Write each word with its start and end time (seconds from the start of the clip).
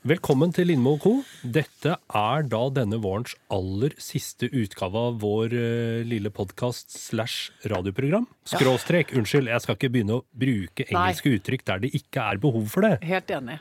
Velkommen 0.00 0.48
til 0.48 0.70
Lindmo 0.70 0.94
co. 0.96 1.10
Dette 1.44 1.92
er 2.16 2.44
da 2.48 2.60
denne 2.72 2.96
vårens 3.04 3.34
aller 3.52 3.92
siste 4.00 4.48
utgave 4.48 4.96
av 4.96 5.18
vår 5.20 5.52
uh, 5.52 5.98
lille 6.08 6.30
podkast 6.32 6.94
slash 6.96 7.50
radioprogram. 7.68 8.24
Skråstrek. 8.48 9.12
Unnskyld, 9.20 9.50
jeg 9.52 9.60
skal 9.60 9.76
ikke 9.76 9.90
begynne 9.92 10.16
å 10.16 10.22
bruke 10.32 10.86
engelske 10.86 11.34
uttrykk 11.36 11.66
der 11.68 11.82
det 11.84 11.90
ikke 12.00 12.24
er 12.32 12.40
behov 12.40 12.64
for 12.72 12.88
det. 12.88 12.94
Helt 13.04 13.28
enig. 13.36 13.58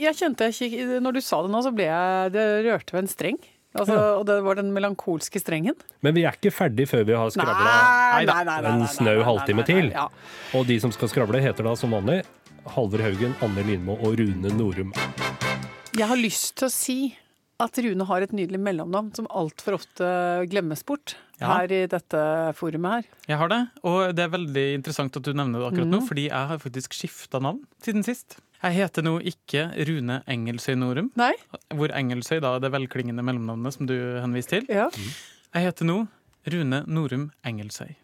Jeg 0.00 0.16
kjente, 0.16 0.48
ikke, 0.48 0.86
Når 1.04 1.18
du 1.18 1.20
sa 1.20 1.42
det 1.44 1.52
nå, 1.52 1.60
så 1.60 1.74
ble 1.76 1.84
jeg 1.84 2.30
Det 2.32 2.46
rørte 2.64 2.96
ved 2.96 3.02
en 3.02 3.12
streng. 3.12 3.36
Altså, 3.76 3.98
Og 4.16 4.24
det 4.28 4.38
var 4.48 4.56
den 4.62 4.72
melankolske 4.72 5.42
strengen. 5.44 5.76
Men 6.00 6.16
vi 6.16 6.24
er 6.24 6.40
ikke 6.40 6.54
ferdig 6.56 6.86
før 6.88 7.04
vi 7.08 7.18
har 7.20 7.34
skravla 7.36 7.68
Nei, 7.68 8.24
nei, 8.24 8.38
nei, 8.48 8.56
nei, 8.64 8.72
en 8.72 8.86
nei, 8.86 8.88
snau 8.88 9.10
nei, 9.12 9.18
nei, 9.20 9.28
halvtime 9.28 9.60
nei, 9.60 9.68
nei, 9.68 9.76
til. 9.76 9.92
ja. 9.92 10.08
Og 10.56 10.64
de 10.72 10.80
som 10.80 10.96
skal 10.96 11.12
skravle, 11.12 11.44
heter 11.44 11.68
da 11.68 11.76
som 11.76 11.92
vanlig 11.92 12.22
Halvor 12.78 13.04
Haugen, 13.04 13.36
Anne 13.44 13.68
Lindmo 13.68 14.00
og 14.00 14.16
Rune 14.22 14.56
Norum. 14.56 14.96
Jeg 15.92 16.08
har 16.08 16.16
lyst 16.20 16.54
til 16.56 16.68
å 16.68 16.72
si 16.72 16.96
at 17.62 17.76
Rune 17.84 18.04
har 18.08 18.24
et 18.24 18.32
nydelig 18.34 18.58
mellomnavn 18.58 19.10
som 19.14 19.26
altfor 19.30 19.76
ofte 19.76 20.06
glemmes 20.50 20.80
bort 20.88 21.14
Ja. 21.38 21.58
her 21.58 21.72
i 21.74 21.80
dette 21.90 22.22
forumet 22.58 22.90
her. 22.92 23.04
Jeg 23.28 23.38
har 23.38 23.48
det, 23.48 23.60
og 23.84 24.14
det 24.16 24.24
er 24.24 24.32
veldig 24.32 24.64
interessant 24.78 25.16
at 25.16 25.22
du 25.22 25.32
nevner 25.32 25.58
det 25.60 25.68
akkurat 25.68 25.90
nå, 25.90 26.00
fordi 26.06 26.24
jeg 26.28 26.48
har 26.48 26.58
faktisk 26.58 26.94
skifta 26.96 27.40
navn 27.42 27.60
siden 27.82 28.02
sist. 28.06 28.38
Jeg 28.62 28.74
heter 28.78 29.02
nå 29.02 29.16
ikke 29.26 29.64
Rune 29.88 30.22
Engelsøy 30.30 30.76
Norum, 30.78 31.10
Nei? 31.18 31.32
hvor 31.74 31.90
Engelsøy 31.90 32.40
da 32.40 32.54
er 32.56 32.60
det 32.62 32.70
velklingende 32.72 33.22
mellomnavnet 33.26 33.74
som 33.74 33.86
du 33.90 33.94
henviste 34.22 34.60
til. 34.62 34.66
Ja. 34.70 34.88
Jeg 35.54 35.66
heter 35.66 35.84
nå 35.84 36.08
Rune 36.46 36.84
Norum 36.86 37.30
Engelsøy. 37.44 37.94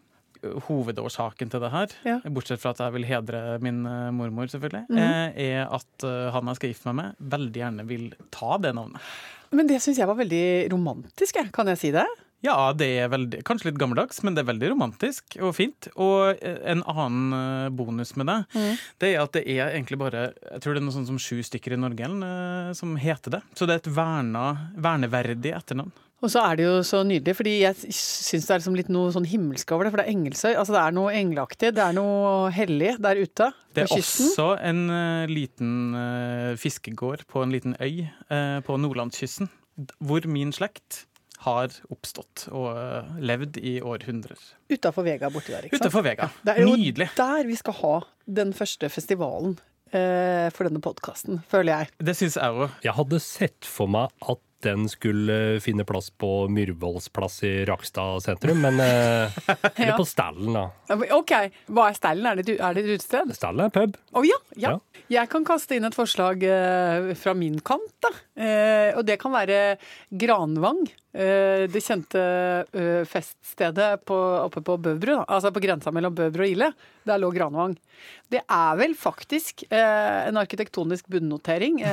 Hovedårsaken 0.67 1.49
til 1.51 1.59
det 1.63 1.71
her, 1.73 1.87
Ja. 2.05 2.19
bortsett 2.29 2.61
fra 2.61 2.71
at 2.71 2.77
jeg 2.83 2.93
vil 2.93 3.05
hedre 3.09 3.59
min 3.61 3.85
eh, 3.85 4.11
mormor, 4.15 4.47
selvfølgelig, 4.51 4.85
mm 4.89 4.97
eh, 4.97 5.33
er 5.49 5.67
at 5.75 6.03
eh, 6.07 6.31
han 6.31 6.45
jeg 6.51 6.55
skal 6.59 6.69
gifte 6.73 6.93
meg 6.93 6.95
med, 7.01 7.15
veldig 7.35 7.61
gjerne 7.63 7.85
vil 7.89 8.07
ta 8.31 8.57
det 8.57 8.73
navnet. 8.77 9.01
Men 9.51 9.67
det 9.67 9.79
syns 9.81 9.97
jeg 9.97 10.07
var 10.07 10.15
veldig 10.19 10.69
romantisk. 10.71 11.39
Kan 11.51 11.67
jeg 11.71 11.77
si 11.81 11.91
det? 11.91 12.05
Ja, 12.45 12.71
det 12.71 12.87
er 13.01 13.09
veldig, 13.11 13.41
kanskje 13.43 13.65
litt 13.67 13.79
gammeldags, 13.81 14.21
men 14.23 14.33
det 14.35 14.45
er 14.45 14.53
veldig 14.53 14.69
romantisk 14.71 15.35
og 15.43 15.51
fint. 15.57 15.89
Og 15.99 16.37
eh, 16.41 16.59
en 16.71 16.83
annen 16.87 17.33
eh, 17.35 17.69
bonus 17.75 18.15
med 18.15 18.27
det, 18.31 18.37
Mm. 18.55 18.77
det 18.99 19.09
er 19.15 19.23
at 19.23 19.33
det 19.35 19.43
er 19.47 19.73
egentlig 19.75 19.97
bare 19.99 20.21
Jeg 20.51 20.61
tror 20.61 20.73
det 20.73 20.79
er 20.81 20.85
noe 20.85 20.95
sånt 20.95 21.07
som 21.09 21.17
sju 21.19 21.41
stykker 21.43 21.73
i 21.75 21.81
Norge 21.81 22.05
eh, 22.07 22.73
som 22.73 22.95
heter 22.95 23.31
det. 23.31 23.41
Så 23.55 23.67
det 23.67 23.75
er 23.75 23.81
et 23.83 23.91
verna, 23.95 24.45
verneverdig 24.77 25.51
etternavn. 25.57 25.91
Og 26.19 26.31
så 26.33 26.41
er 26.43 26.59
det 26.59 26.65
jo 26.65 26.73
så 26.83 26.99
nydelig, 27.07 27.35
fordi 27.37 27.53
jeg 27.61 27.93
syns 27.95 28.47
det 28.47 28.51
er 28.51 28.59
liksom 28.59 28.75
litt 28.75 28.89
noe 28.91 29.11
sånn 29.15 29.27
himmelsk 29.29 29.71
over 29.71 29.87
det. 29.87 29.93
For 29.93 30.01
det 30.01 30.07
er 30.07 30.13
Engelsøy. 30.15 30.49
Altså 30.51 30.75
det 30.75 30.81
er 30.81 30.95
noe 30.97 31.13
engleaktig, 31.15 31.69
det 31.77 31.83
er 31.85 31.95
noe 31.95 32.49
hellig 32.55 32.95
der 32.99 33.21
ute 33.23 33.51
Det 33.77 33.85
er 33.85 33.91
kysten. 33.93 34.31
også 34.33 34.49
en 34.71 34.81
uh, 34.91 35.29
liten 35.31 35.71
uh, 35.95 36.57
fiskegård 36.59 37.23
på 37.31 37.45
en 37.45 37.55
liten 37.55 37.77
øy 37.79 38.03
uh, 38.31 38.59
på 38.67 38.75
nordlandskysten, 38.83 39.47
hvor 40.03 40.27
min 40.27 40.51
slekt 40.55 41.05
har 41.45 41.71
oppstått 41.87 42.49
og 42.51 43.15
levd 43.23 43.61
i 43.63 43.77
århundrer. 43.79 44.35
Utafor 44.67 45.05
Vega 45.07 45.29
borti 45.31 45.53
der, 45.53 45.69
ikke 45.69 45.77
sant? 45.77 45.85
Utenfor 45.87 46.03
Vega. 46.03 46.27
Det 46.43 46.51
er 46.51 46.65
jo 46.65 46.73
Nydelig. 46.75 47.07
der 47.15 47.47
vi 47.47 47.55
skal 47.55 47.77
ha 47.79 47.93
den 48.27 48.51
første 48.57 48.89
festivalen 48.91 49.55
eh, 49.95 50.49
for 50.51 50.67
denne 50.67 50.81
podkasten, 50.83 51.39
føler 51.47 51.71
jeg. 51.77 51.93
Det 52.11 52.17
syns 52.19 52.35
jeg 52.41 52.59
òg. 52.59 52.75
Jeg 52.83 52.95
hadde 52.99 53.21
sett 53.23 53.69
for 53.71 53.87
meg 53.87 54.11
at 54.27 54.43
den 54.65 54.87
skulle 54.91 55.59
finne 55.63 55.85
plass 55.87 56.09
på 56.11 56.47
Myrvolls 56.51 57.07
plass 57.15 57.37
i 57.47 57.51
Rakstad 57.69 58.23
sentrum, 58.25 58.59
men 58.65 58.79
eh, 58.83 59.37
Eller 59.79 59.95
på 59.97 60.05
Stallen, 60.07 60.51
da. 60.55 60.65
OK, 61.15 61.31
hva 61.71 61.89
er 61.89 61.97
Stallen? 61.97 62.27
Er 62.31 62.39
det, 62.41 62.47
et- 62.55 62.59
er 62.63 62.75
det 62.77 62.83
et 62.85 62.97
utested? 62.99 63.31
Stallen 63.37 63.65
er 63.67 63.73
pub. 63.75 63.95
Å 64.19 64.23
ja, 64.27 64.39
ja. 64.59 64.73
Ja. 64.75 65.03
Jeg 65.09 65.29
kan 65.31 65.45
kaste 65.47 65.77
inn 65.79 65.87
et 65.87 65.95
forslag 65.97 66.43
eh, 66.45 67.13
fra 67.17 67.33
min 67.37 67.59
kant, 67.65 67.87
da. 68.03 68.11
Eh, 68.39 68.91
og 68.99 69.05
det 69.07 69.15
kan 69.23 69.33
være 69.33 69.77
Granvang. 70.11 70.83
Eh, 71.09 71.65
det 71.73 71.81
kjente 71.81 72.21
eh, 72.69 73.01
feststedet 73.09 74.05
på, 74.05 74.17
oppe 74.45 74.61
på 74.61 74.75
Bøvbru, 74.77 75.15
altså 75.25 75.49
på 75.53 75.63
grensa 75.63 75.89
mellom 75.93 76.13
Bøvbru 76.13 76.45
og 76.45 76.53
Ile. 76.53 76.69
Der 77.09 77.17
lå 77.17 77.31
Granvang. 77.33 77.73
Det 78.29 78.43
er 78.45 78.77
vel 78.77 78.93
faktisk 78.93 79.65
eh, 79.71 80.27
en 80.29 80.37
arkitektonisk 80.41 81.09
bunnotering. 81.09 81.81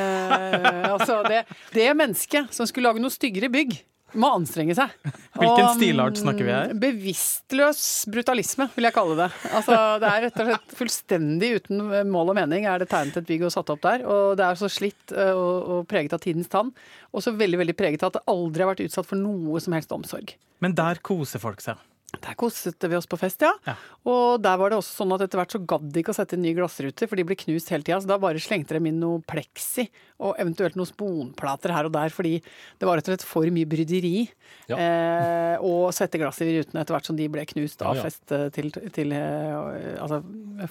Altså 0.86 1.18
det, 1.26 1.42
det 1.74 1.86
mennesket 1.96 2.52
som 2.54 2.66
skulle 2.68 2.88
lage 2.88 3.02
noe 3.02 3.12
styggere 3.12 3.48
bygg, 3.52 3.74
må 4.14 4.28
anstrenge 4.36 4.76
seg. 4.78 4.92
Hvilken 5.36 5.64
Og, 5.66 5.72
stilart 5.76 6.20
snakker 6.20 6.46
vi 6.46 6.52
her? 6.54 6.70
mm, 6.72 6.78
Bevisstløs 6.80 7.80
brutalisme, 8.12 8.68
vil 8.76 8.86
jeg 8.88 8.94
kalle 8.96 9.16
det. 9.18 9.26
Altså, 9.50 9.74
det 10.02 10.10
er 10.12 10.22
rett 10.28 10.38
og 10.44 10.50
slett 10.52 10.76
fullstendig 10.78 11.50
uten 11.58 11.82
mål 12.12 12.30
og 12.32 12.38
mening 12.38 12.68
er 12.70 12.78
det 12.84 12.88
tegnet 12.92 13.18
et 13.20 13.28
Viggo 13.28 13.48
og 13.50 13.54
satt 13.56 13.72
opp 13.74 13.82
der. 13.84 14.06
Og 14.06 14.36
det 14.38 14.46
er 14.46 14.60
så 14.60 14.70
slitt 14.72 15.12
eh, 15.16 15.32
og, 15.34 15.56
og 15.74 15.88
preget 15.90 16.14
av 16.16 16.22
tidens 16.24 16.48
tann. 16.52 16.70
Og 17.12 17.24
så 17.26 17.34
veldig 17.34 17.60
veldig 17.64 17.76
preget 17.76 18.04
av 18.06 18.12
at 18.14 18.20
det 18.20 18.24
aldri 18.32 18.64
har 18.64 18.72
vært 18.72 18.84
utsatt 18.86 19.10
for 19.10 19.20
noe 19.20 19.60
som 19.64 19.76
helst 19.76 19.92
omsorg. 19.96 20.36
Men 20.64 20.76
der 20.78 21.02
koser 21.04 21.42
folk 21.42 21.60
seg. 21.64 21.76
Der 22.24 22.36
koset 22.38 22.86
vi 22.86 22.96
oss 22.98 23.08
på 23.10 23.18
fest, 23.20 23.42
ja. 23.44 23.52
Ja. 23.66 23.74
Og 24.08 24.40
der 24.44 24.56
var 24.60 24.72
det 24.72 24.78
også 24.78 25.02
sånn 25.02 25.14
at 25.16 25.24
etter 25.26 25.40
hvert 25.40 25.54
så 25.54 25.60
gadd 25.68 25.88
de 25.92 26.02
ikke 26.02 26.14
å 26.14 26.16
sette 26.16 26.36
inn 26.36 26.44
nye 26.46 26.56
glassruter, 26.56 27.08
for 27.10 27.18
de 27.18 27.24
ble 27.26 27.36
knust 27.38 27.72
hele 27.72 27.86
tida. 27.86 27.98
Så 28.02 28.10
da 28.10 28.18
bare 28.22 28.42
slengte 28.42 28.76
de 28.76 28.90
inn 28.90 29.00
noe 29.02 29.22
pleksi 29.26 29.86
og 30.22 30.38
eventuelt 30.40 30.78
noen 30.78 30.88
sponplater 30.88 31.74
her 31.74 31.88
og 31.88 31.92
der, 31.96 32.12
fordi 32.14 32.38
det 32.40 32.88
var 32.88 32.96
rett 32.98 33.10
og 33.10 33.16
slett 33.16 33.26
for 33.28 33.52
mye 33.52 33.68
bryderi. 33.68 34.26
Ja. 34.70 34.78
Eh, 34.80 35.64
å 35.64 35.90
sette 35.94 36.20
glass 36.20 36.40
i 36.44 36.48
rutene 36.56 36.82
etter 36.82 36.96
hvert 36.96 37.08
som 37.10 37.18
de 37.18 37.28
ble 37.30 37.44
knust 37.52 37.82
av 37.84 37.98
Ja, 37.98 38.06
fest 38.06 38.32
eh, 38.34 38.48
til, 38.54 38.72
til 38.94 39.12
eh, 39.14 40.00
altså, 40.00 40.22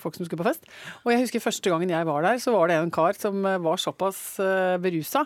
folk 0.02 0.18
som 0.18 0.28
skulle 0.28 0.42
på 0.42 0.50
fest. 0.50 0.66
Og 1.04 1.14
jeg 1.14 1.26
husker 1.26 1.44
første 1.44 1.72
gangen 1.72 1.94
jeg 1.94 2.10
var 2.10 2.26
der, 2.26 2.42
så 2.42 2.56
var 2.56 2.72
det 2.72 2.80
en 2.82 2.94
kar 2.94 3.18
som 3.20 3.46
eh, 3.46 3.62
var 3.64 3.82
såpass 3.82 4.22
eh, 4.44 4.76
berusa 4.82 5.26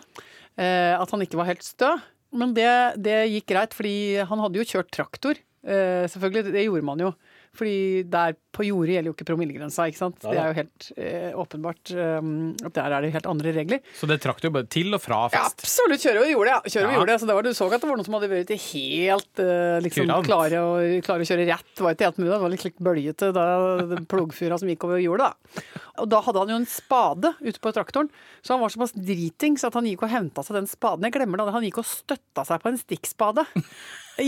eh, 0.60 0.94
at 0.96 1.10
han 1.14 1.24
ikke 1.24 1.40
var 1.40 1.50
helt 1.50 1.64
stø. 1.66 1.94
Men 2.30 2.52
det, 2.54 2.68
det 3.02 3.24
gikk 3.32 3.48
greit, 3.50 3.72
fordi 3.74 3.94
han 4.22 4.42
hadde 4.44 4.60
jo 4.60 4.68
kjørt 4.76 4.92
traktor. 4.94 5.38
Eh, 5.60 6.06
selvfølgelig, 6.08 6.52
det 6.54 6.64
gjorde 6.64 6.86
man 6.88 7.02
jo. 7.02 7.12
Fordi 7.50 8.04
der 8.06 8.36
på 8.54 8.62
jordet 8.62 8.94
gjelder 8.94 9.10
jo 9.10 9.14
ikke 9.16 9.26
promillegrensa, 9.26 9.88
ikke 9.90 9.98
sant. 9.98 10.20
Ja, 10.22 10.30
Det 10.30 10.38
er 10.38 10.50
jo 10.52 10.56
helt 10.60 10.86
eh, 11.02 11.32
åpenbart 11.38 11.90
um, 11.98 12.28
at 12.62 12.76
der 12.76 12.94
er 12.94 13.02
det 13.02 13.10
helt 13.16 13.26
andre 13.26 13.54
regler. 13.56 13.80
Så 13.98 14.06
det 14.06 14.20
trakk 14.22 14.44
jo 14.44 14.52
bare 14.54 14.68
til 14.70 14.94
og 14.94 15.02
fra 15.02 15.24
fest? 15.32 15.34
Ja, 15.34 15.50
absolutt. 15.50 16.04
Kjøre 16.04 16.22
og 16.22 16.30
gjorde 16.30 16.54
det. 16.54 16.72
Ja. 16.76 16.92
gjorde 16.94 17.10
det. 17.10 17.18
Så 17.18 17.28
det 17.28 17.36
var, 17.36 17.48
du 17.48 17.58
så 17.58 17.66
at 17.66 17.82
det 17.82 17.90
var 17.90 17.98
noen 17.98 18.06
som 18.06 18.16
hadde 18.20 18.30
vært 18.30 18.54
helt 18.54 19.42
eh, 19.42 19.80
liksom, 19.82 20.14
klare, 20.28 20.62
å, 20.62 20.78
klare 21.06 21.26
å 21.26 21.30
kjøre 21.32 21.48
rett. 21.50 21.74
Det 21.74 21.86
var 21.86 21.98
ikke 21.98 22.08
helt 22.12 22.22
mulig. 22.22 22.30
Det 22.30 22.40
var 22.46 22.54
litt 22.54 22.66
litt 22.68 22.80
bøljete, 22.90 23.32
da, 23.34 23.48
den 23.96 24.08
plogfura 24.14 24.60
som 24.62 24.70
gikk 24.70 24.86
over 24.86 25.02
jordet. 25.02 25.28
Da. 25.34 25.66
Og 26.06 26.10
da 26.14 26.22
hadde 26.28 26.46
han 26.46 26.54
jo 26.54 26.62
en 26.62 26.70
spade 26.70 27.34
ute 27.42 27.58
på 27.58 27.74
traktoren, 27.74 28.14
så 28.46 28.54
han 28.54 28.62
var 28.62 28.72
såpass 28.72 28.94
dritings 28.94 29.66
at 29.66 29.74
han 29.76 29.90
gikk 29.90 30.06
og 30.06 30.14
henta 30.14 30.46
seg 30.46 30.62
den 30.62 30.70
spaden. 30.70 31.10
Jeg 31.10 31.18
glemmer 31.18 31.42
det. 31.42 31.52
Han 31.58 31.66
gikk 31.66 31.82
og 31.82 31.90
støtta 31.98 32.46
seg 32.46 32.62
på 32.62 32.70
en 32.70 32.84
stikkspade 32.86 33.48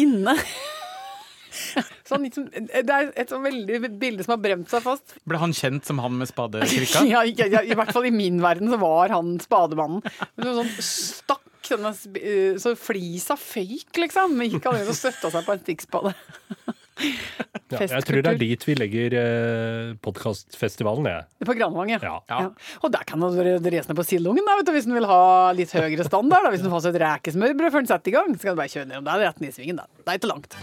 inne. 0.02 0.40
Så 2.06 2.16
han 2.16 2.26
liksom, 2.26 2.48
det 2.52 2.96
er 2.96 3.12
et 3.18 3.32
sånn 3.32 3.44
veldig 3.44 3.92
bilde 4.00 4.26
som 4.26 4.36
har 4.36 4.42
bremt 4.42 4.72
seg 4.72 4.84
fast. 4.84 5.16
Ble 5.28 5.40
han 5.42 5.54
kjent 5.56 5.88
som 5.88 6.02
han 6.02 6.18
med 6.18 6.30
spadekrykka? 6.32 7.04
Ja, 7.10 7.24
ja, 7.28 7.48
ja, 7.58 7.62
I 7.64 7.78
hvert 7.78 7.94
fall 7.94 8.08
i 8.08 8.14
min 8.14 8.42
verden 8.42 8.72
så 8.72 8.80
var 8.82 9.14
han 9.14 9.36
spademannen. 9.42 10.04
Men 10.40 10.54
sånn 10.62 10.76
stakk 10.82 11.48
denne 11.70 11.92
eh, 12.18 12.56
Så 12.60 12.74
flisa 12.78 13.36
føyk, 13.38 13.92
liksom. 14.02 14.38
Gikk 14.48 14.66
han 14.66 14.80
inn 14.82 14.90
og 14.90 14.98
støtta 14.98 15.30
seg 15.32 15.46
på 15.46 15.54
en 15.54 15.62
stikkspade. 15.62 16.14
Ja, 17.72 17.80
jeg 17.80 18.04
tror 18.04 18.20
det 18.22 18.32
er 18.34 18.38
dit 18.40 18.64
vi 18.68 18.74
legger 18.76 19.14
eh, 19.16 19.92
podkastfestivalen, 20.04 21.08
jeg. 21.08 21.46
På 21.48 21.56
Granvang, 21.56 21.94
ja. 21.94 22.00
Ja. 22.04 22.18
Ja. 22.28 22.40
Og 22.84 22.92
der 22.94 23.06
kan 23.08 23.22
du 23.22 23.30
reise 23.32 23.88
ned 23.88 23.96
på 23.98 24.06
Sildungen 24.06 24.46
da, 24.46 24.58
vet 24.60 24.68
du, 24.68 24.74
hvis 24.76 24.88
du 24.88 24.94
vil 24.94 25.08
ha 25.08 25.22
litt 25.56 25.72
høyere 25.74 26.06
standard. 26.08 26.46
Da. 26.46 26.54
Hvis 26.54 26.64
du 26.66 26.70
får 26.72 26.86
seg 26.86 26.98
et 26.98 27.04
rekesmørbrød 27.06 27.72
før 27.72 27.86
den 27.86 27.92
setter 27.94 28.12
i 28.12 28.18
gang, 28.18 28.34
så 28.36 28.48
kan 28.48 28.58
du 28.58 28.64
bare 28.64 28.74
kjøre 28.76 28.90
ned. 28.92 29.06
Det 29.06 29.14
er 29.16 29.28
rett 29.28 29.44
ned 29.44 29.54
i 29.54 29.56
svingen. 29.56 29.80
Da. 29.80 29.88
Det 30.02 30.10
er 30.12 30.20
ikke 30.20 30.34
langt. 30.34 30.58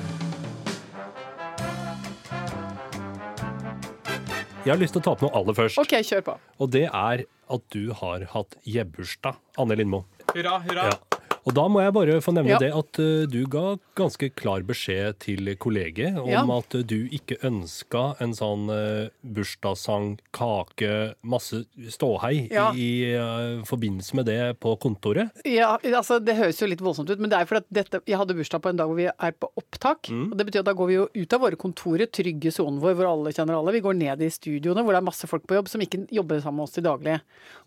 Jeg 4.65 4.73
har 4.73 4.79
lyst 4.81 4.91
til 4.95 4.99
å 4.99 5.05
ta 5.05 5.11
opp 5.15 5.21
noe 5.23 5.31
aller 5.39 5.55
først. 5.55 5.79
OK, 5.79 5.93
kjør 6.03 6.25
på. 6.25 6.33
Og 6.59 6.71
det 6.75 6.87
er 6.89 7.23
at 7.49 7.63
du 7.73 7.93
har 7.95 8.25
hatt 8.33 8.57
jebbursdag, 8.67 9.39
Anne 9.61 9.77
Lindmo. 9.79 10.03
Hurra, 10.33 10.59
hurra. 10.65 10.89
Ja. 10.91 11.08
Og 11.47 11.53
da 11.55 11.65
må 11.71 11.81
jeg 11.83 11.93
bare 11.95 12.17
få 12.23 12.33
nevne 12.35 12.55
Ja. 12.55 12.59
det 12.59 12.71
at 12.75 12.99
uh, 12.99 13.25
du 13.29 13.45
ga 13.47 13.77
ganske 13.95 14.29
klar 14.35 14.61
beskjed 14.67 15.19
til 15.23 15.55
kollegiet 15.57 16.17
om 16.19 16.27
Ja. 16.29 16.43
at 16.57 16.69
du 16.87 17.07
ikke 17.09 17.37
ønska 17.47 18.15
en 18.21 18.33
sånn 18.33 18.67
uh, 18.69 19.09
bursdagssang, 19.23 20.17
kake, 20.35 21.15
masse 21.23 21.63
ståhei 21.89 22.49
Ja. 22.51 22.71
i 22.73 23.13
eh, 23.13 23.61
forbindelse 23.67 24.15
med 24.15 24.25
det 24.25 24.59
på 24.59 24.75
kontoret. 24.79 25.29
Ja, 25.45 25.77
altså 25.77 26.19
Det 26.23 26.35
høres 26.35 26.59
jo 26.59 26.67
litt 26.67 26.81
voldsomt 26.81 27.09
ut, 27.09 27.19
men 27.19 27.29
det 27.29 27.39
er 27.39 27.45
fordi 27.45 27.63
at 27.63 27.69
dette, 27.73 28.01
jeg 28.05 28.17
hadde 28.19 28.35
bursdag 28.35 28.61
på 28.61 28.69
en 28.69 28.77
dag 28.77 28.87
hvor 28.89 28.97
vi 28.99 29.07
er 29.07 29.31
på 29.31 29.49
opptak. 29.57 30.09
og 30.11 30.35
Det 30.37 30.45
betyr 30.45 30.59
at 30.63 30.65
da 30.69 30.73
går 30.73 30.87
vi 30.87 30.97
jo 30.99 31.07
ut 31.15 31.33
av 31.33 31.41
våre 31.41 31.55
kontorer, 31.59 32.07
trygge 32.07 32.51
sonen 32.51 32.79
vår 32.83 32.95
hvor 32.99 33.09
alle 33.11 33.33
kjenner 33.35 33.57
alle. 33.57 33.71
Vi 33.75 33.81
går 33.85 33.95
ned 33.97 34.21
i 34.21 34.29
studioene 34.29 34.83
hvor 34.83 34.93
det 34.93 35.01
er 35.01 35.07
masse 35.09 35.27
folk 35.27 35.45
på 35.47 35.55
jobb 35.59 35.69
som 35.71 35.81
ikke 35.81 36.07
jobber 36.11 36.41
sammen 36.41 36.59
med 36.61 36.67
oss 36.67 36.75
til 36.75 36.83
daglig. 36.83 37.19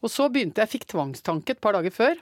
Og 0.03 0.11
så 0.13 0.29
begynte 0.33 0.63
jeg, 0.63 0.69
fikk 0.77 0.87
tvangstanke 0.93 1.57
et 1.57 1.61
par 1.61 1.73
dager 1.79 1.91
før. 1.95 2.17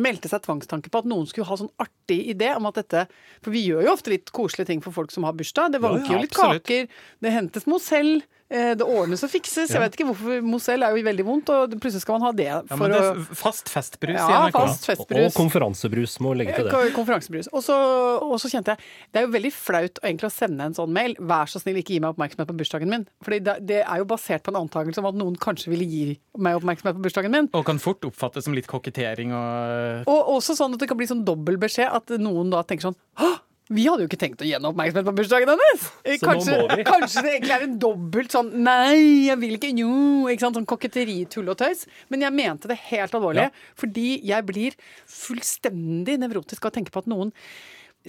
Meldte 0.00 0.30
seg 0.30 0.42
tvangstanke 0.42 0.90
på 0.90 1.02
at 1.02 1.06
noen 1.06 1.28
skulle 1.30 1.46
ha 1.46 1.58
sånn 1.60 1.70
artig 1.82 2.16
idé 2.32 2.48
om 2.56 2.66
at 2.66 2.80
dette 2.80 3.04
For 3.44 3.54
vi 3.54 3.62
gjør 3.68 3.84
jo 3.86 3.92
ofte 3.92 4.10
litt 4.14 4.32
koselige 4.34 4.72
ting 4.72 4.80
for 4.82 4.96
folk 4.96 5.12
som 5.14 5.26
har 5.28 5.36
bursdag. 5.38 5.76
Det 5.76 5.82
vanker 5.84 6.08
ja, 6.08 6.16
jo 6.16 6.24
litt 6.24 6.34
kaker, 6.34 6.88
det 7.22 7.34
hentes 7.34 7.68
mozell, 7.70 8.16
Det 8.54 8.86
ordnes 8.86 9.22
og 9.26 9.30
fikses. 9.32 9.72
Jeg 9.74 9.82
vet 9.82 9.96
ikke 9.96 10.06
hvorfor 10.10 10.44
Mozell 10.46 10.84
er 10.86 10.94
jo 10.94 11.04
veldig 11.06 11.26
vondt, 11.26 11.50
og 11.50 11.74
plutselig 11.82 12.04
skal 12.04 12.18
man 12.18 12.26
ha 12.28 12.32
det 12.36 12.46
Ja, 12.46 12.60
for 12.70 12.84
men 12.84 12.94
det 12.94 13.00
å 13.00 13.08
er 13.10 13.38
fast 13.38 13.70
festbrus 13.72 14.14
Ja, 14.14 14.28
i 14.28 14.50
NRK. 14.52 14.58
fast 14.84 15.14
Og 15.14 15.36
konferansebrus 15.36 16.16
må 16.24 16.34
legge 16.38 16.54
til 16.56 16.68
det. 16.70 16.92
Konferansebrus. 16.94 17.48
Og 17.52 17.64
så, 17.66 18.50
kjente 18.52 18.74
jeg 18.74 18.82
Det 19.12 19.20
er 19.20 19.26
jo 19.26 19.32
veldig 19.34 19.52
flaut 19.54 19.98
egentlig 20.02 20.30
å 20.30 20.34
sende 20.34 20.68
en 20.68 20.76
sånn 20.76 20.92
mail. 20.94 21.16
Vær 21.18 21.50
så 21.50 21.62
snill, 21.62 21.80
ikke 21.82 21.96
gi 21.96 22.02
meg 22.04 22.14
oppmerksomhet 22.14 22.50
på 22.50 22.56
bursdagen 22.60 22.90
min. 22.92 23.06
Fordi 23.24 23.40
det, 23.44 23.56
det 23.66 23.80
er 23.82 24.02
jo 24.02 24.08
basert 24.10 24.44
på 24.46 24.54
en 24.54 24.60
antakelse 24.62 25.02
om 25.02 25.10
at 25.10 25.18
noen 25.18 25.38
kanskje 25.40 25.72
ville 25.72 25.88
gi 25.88 26.04
meg 26.38 26.60
oppmerksomhet 26.60 26.98
på 26.98 27.04
bursdagen 27.08 27.34
min. 27.34 27.50
Og 27.54 27.66
kan 27.66 27.80
fort 27.82 28.04
oppfattes 28.06 28.46
som 28.46 28.54
litt 28.56 28.68
kokettering 28.70 29.34
og 29.34 30.06
Og 30.10 30.36
også 30.38 30.56
sånn 30.58 30.76
at 30.76 30.82
det 30.82 30.90
kan 30.90 30.98
bli 31.00 31.08
sånn 31.10 31.24
dobbel 31.26 31.58
beskjed, 31.60 31.90
at 31.90 32.14
noen 32.20 32.52
da 32.54 32.62
tenker 32.66 32.90
sånn 32.90 32.98
Hå! 33.20 33.32
Vi 33.72 33.86
hadde 33.88 34.04
jo 34.04 34.10
ikke 34.10 34.18
tenkt 34.20 34.42
å 34.44 34.46
gi 34.46 34.52
henne 34.52 34.68
oppmerksomhet 34.68 35.06
på 35.08 35.14
bursdagen 35.16 35.48
hennes! 35.48 35.84
Kanskje, 36.20 36.56
kanskje 36.84 37.22
det 37.24 37.30
egentlig 37.38 37.54
er 37.54 37.62
en 37.64 37.78
dobbelt 37.80 38.34
sånn 38.34 38.50
Nei, 38.66 39.28
jeg 39.30 39.38
vil 39.40 39.54
ikke 39.56 39.70
Jo! 39.78 39.92
Ikke 40.28 40.44
sant? 40.44 40.58
Sånn 40.58 40.68
koketteri, 40.68 41.22
tull 41.32 41.48
og 41.48 41.56
tøys. 41.62 41.86
Men 42.12 42.26
jeg 42.26 42.36
mente 42.36 42.68
det 42.68 42.76
helt 42.90 43.16
alvorlig. 43.16 43.46
Ja. 43.48 43.70
Fordi 43.80 44.08
jeg 44.28 44.46
blir 44.50 44.76
fullstendig 45.08 46.18
nevrotisk 46.20 46.66
av 46.66 46.74
å 46.74 46.76
tenke 46.76 46.92
på 46.92 47.00
at 47.00 47.08
noen 47.08 47.32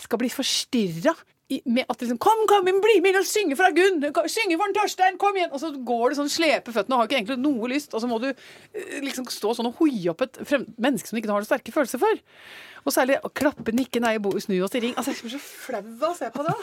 skal 0.03 0.19
bli 0.19 0.31
forstyrra. 0.33 1.15
Med 1.45 1.85
at 1.85 2.01
liksom, 2.01 2.17
kom, 2.17 2.39
kom, 2.49 2.65
bli 2.65 2.95
med 3.05 3.19
og 3.19 3.25
synge 3.29 3.53
fra 3.59 3.67
Gunn! 3.73 3.99
Synge 4.31 4.55
for 4.57 4.65
en 4.65 4.73
Torstein! 4.73 5.17
Kom 5.21 5.35
igjen! 5.37 5.51
Og 5.53 5.61
så 5.61 5.69
går 5.77 6.09
du 6.09 6.17
sånn, 6.17 6.31
slepe 6.33 6.73
føttene 6.73 6.97
og 6.97 7.03
har 7.03 7.09
ikke 7.09 7.19
egentlig 7.19 7.37
noe 7.43 7.69
lyst. 7.69 7.93
Og 7.93 8.01
så 8.01 8.09
må 8.09 8.17
du 8.23 8.31
eh, 8.31 8.95
liksom 9.05 9.27
stå 9.29 9.53
sånn 9.53 9.69
og 9.69 9.77
hoie 9.83 10.09
opp 10.09 10.25
et 10.25 10.41
frem 10.41 10.65
menneske 10.81 11.11
som 11.11 11.17
du 11.17 11.21
ikke 11.21 11.29
har 11.29 11.45
noen 11.45 11.49
sterke 11.51 11.75
følelser 11.75 12.01
for. 12.01 12.25
Og 12.85 12.93
særlig 12.93 13.19
å 13.21 13.29
klappe, 13.33 13.73
nikke, 13.77 14.01
nei, 14.01 14.15
bo, 14.21 14.33
snu 14.41 14.57
oss 14.65 14.73
i 14.77 14.81
ring. 14.87 14.97
Altså, 14.97 15.13
Jeg 15.13 15.25
blir 15.27 15.35
så 15.37 15.43
flau 15.45 15.83
av 15.85 16.09
å 16.09 16.13
se 16.17 16.33
på 16.33 16.49
det. 16.49 16.57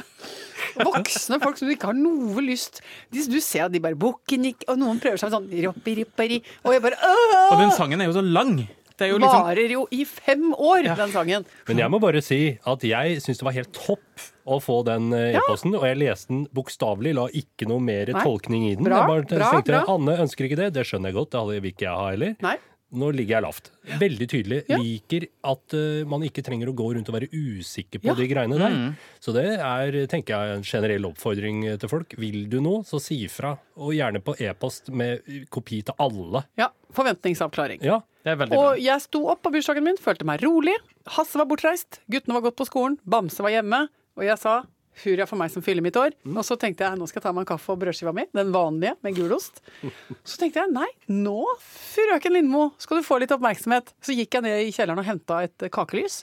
Voksne 0.82 1.40
folk 1.42 1.62
som 1.62 1.70
du 1.70 1.76
ikke 1.76 1.90
har 1.92 1.98
noe 1.98 2.42
lyst 2.42 2.80
de, 3.12 3.22
Du 3.30 3.38
ser 3.42 3.66
at 3.68 3.74
de 3.74 3.82
bare 3.82 3.98
bukker, 3.98 4.38
nikker, 4.42 4.70
og 4.72 4.82
noen 4.82 5.02
prøver 5.02 5.22
seg 5.22 5.30
med 5.30 5.38
sånn 5.38 5.66
roppi, 5.66 5.98
rippari, 6.02 6.42
og 6.66 6.74
jeg 6.74 6.84
bare 6.90 7.12
Og 7.52 7.58
den 7.60 7.74
sangen 7.78 8.02
er 8.02 8.10
jo 8.10 8.18
så 8.18 8.24
lang! 8.26 8.56
Det 8.98 9.06
er 9.06 9.12
jo 9.12 9.18
liksom 9.22 9.44
Varer 9.46 9.74
jo 9.74 9.84
i 9.94 10.04
fem 10.08 10.48
år, 10.54 10.88
den 10.98 11.12
sangen. 11.14 11.46
Men 11.68 11.82
jeg 11.84 11.92
må 11.94 12.00
bare 12.02 12.22
si 12.24 12.40
at 12.58 12.84
jeg 12.86 13.20
syns 13.24 13.40
det 13.40 13.46
var 13.48 13.56
helt 13.56 13.72
topp 13.76 14.26
å 14.44 14.58
få 14.62 14.80
den 14.86 15.12
eh, 15.14 15.36
e-posten, 15.38 15.74
og 15.78 15.86
jeg 15.86 16.00
leste 16.02 16.32
den 16.34 16.42
bokstavelig, 16.54 17.14
la 17.14 17.28
ikke 17.30 17.68
noe 17.70 17.82
mer 17.82 18.10
Nei. 18.12 18.24
tolkning 18.26 18.66
i 18.70 18.74
den. 18.74 18.84
Bra, 18.88 19.00
jeg 19.04 19.12
bare 19.12 19.28
tenkte 19.30 19.70
bra. 19.72 19.84
Anne 19.94 20.18
ønsker 20.26 20.48
ikke 20.48 20.58
det, 20.58 20.72
det 20.76 20.84
skjønner 20.88 21.12
jeg 21.12 21.18
godt, 21.20 21.38
det 21.52 21.62
vil 21.62 21.72
ikke 21.74 21.86
jeg 21.88 21.98
ha 22.02 22.12
heller. 22.12 22.36
Nei. 22.42 22.58
Nå 22.92 23.08
ligger 23.16 23.38
jeg 23.38 23.44
lavt. 23.46 23.68
Veldig 24.02 24.26
tydelig. 24.28 24.56
Ja. 24.68 24.76
Liker 24.76 25.24
at 25.48 25.72
uh, 25.72 26.02
man 26.04 26.26
ikke 26.26 26.42
trenger 26.44 26.68
å 26.68 26.74
gå 26.76 26.90
rundt 26.92 27.08
og 27.08 27.14
være 27.16 27.30
usikker 27.32 28.02
på 28.02 28.10
Ja. 28.10 28.14
de 28.18 28.26
greiene 28.28 28.58
der. 28.60 28.74
Så 29.16 29.32
det 29.32 29.46
er, 29.56 29.96
tenker 30.12 30.34
jeg, 30.36 30.58
en 30.58 30.66
generell 30.68 31.08
oppfordring 31.08 31.62
til 31.80 31.88
folk. 31.88 32.12
Vil 32.20 32.42
du 32.52 32.58
noe, 32.60 32.82
så 32.84 33.00
si 33.00 33.22
ifra. 33.24 33.54
Og 33.80 33.94
gjerne 33.96 34.20
på 34.20 34.34
e-post 34.44 34.92
med 34.92 35.24
kopi 35.48 35.80
til 35.88 35.96
alle. 36.04 36.44
Ja, 36.60 36.68
Forventningsavklaring. 36.92 37.80
Ja, 37.80 38.02
Veldig 38.22 38.52
bra. 38.52 38.60
Og 38.60 38.82
jeg 38.82 39.02
sto 39.02 39.24
opp 39.32 39.42
på 39.42 39.50
bursdagen 39.54 39.86
min, 39.86 39.98
følte 40.00 40.26
meg 40.28 40.44
rolig. 40.44 40.76
Hasse 41.16 41.40
var 41.40 41.48
bortreist, 41.50 42.00
guttene 42.12 42.38
var 42.38 42.46
gått 42.46 42.60
på 42.60 42.68
skolen, 42.68 43.00
Bamse 43.02 43.42
var 43.44 43.54
hjemme. 43.54 43.86
Og 44.18 44.26
jeg 44.26 44.38
sa 44.38 44.60
hurra 45.02 45.26
for 45.28 45.40
meg 45.40 45.50
som 45.52 45.64
fyller 45.64 45.84
mitt 45.84 45.96
år. 45.96 46.14
Og 46.28 46.44
så 46.46 46.56
tenkte 46.60 46.84
jeg 46.84 47.00
nå 47.00 47.08
skal 47.08 47.20
jeg 47.20 47.26
ta 47.26 47.32
meg 47.34 47.46
en 47.46 47.50
kaffe 47.54 47.72
og 47.74 47.80
brødskiva 47.80 48.12
mi, 48.16 48.26
den 48.36 48.52
vanlige 48.54 48.94
med 49.04 49.16
gulost. 49.16 49.62
Så 50.28 50.38
tenkte 50.40 50.60
jeg 50.62 50.74
nei, 50.74 50.88
nå, 51.08 51.38
frøken 51.64 52.36
Lindmo, 52.36 52.66
skal 52.82 53.00
du 53.00 53.06
få 53.06 53.18
litt 53.22 53.32
oppmerksomhet. 53.34 53.94
Så 54.04 54.16
gikk 54.16 54.36
jeg 54.36 54.46
ned 54.46 54.66
i 54.66 54.74
kjelleren 54.74 55.00
og 55.00 55.08
henta 55.08 55.42
et 55.46 55.68
kakelys. 55.72 56.22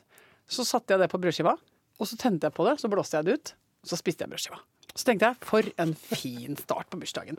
Så 0.49 0.65
satte 0.67 0.93
jeg 0.95 1.01
det 1.03 1.09
på 1.11 1.19
brødskiva, 1.21 1.55
og 1.99 2.09
så 2.09 2.17
tente 2.19 2.47
jeg 2.49 2.55
på 2.55 2.65
det, 2.69 2.77
så 2.81 2.89
blåste 2.91 3.19
jeg 3.19 3.27
det 3.27 3.39
ut. 3.39 3.55
Og 3.83 3.91
så 3.91 3.99
spiste 3.99 4.25
jeg 4.25 4.31
brødskiva. 4.31 4.61
Så 4.99 5.07
tenkte 5.07 5.29
jeg 5.29 5.47
for 5.47 5.67
en 5.79 5.93
fin 5.95 6.57
start 6.59 6.89
på 6.91 6.99
bursdagen. 6.99 7.37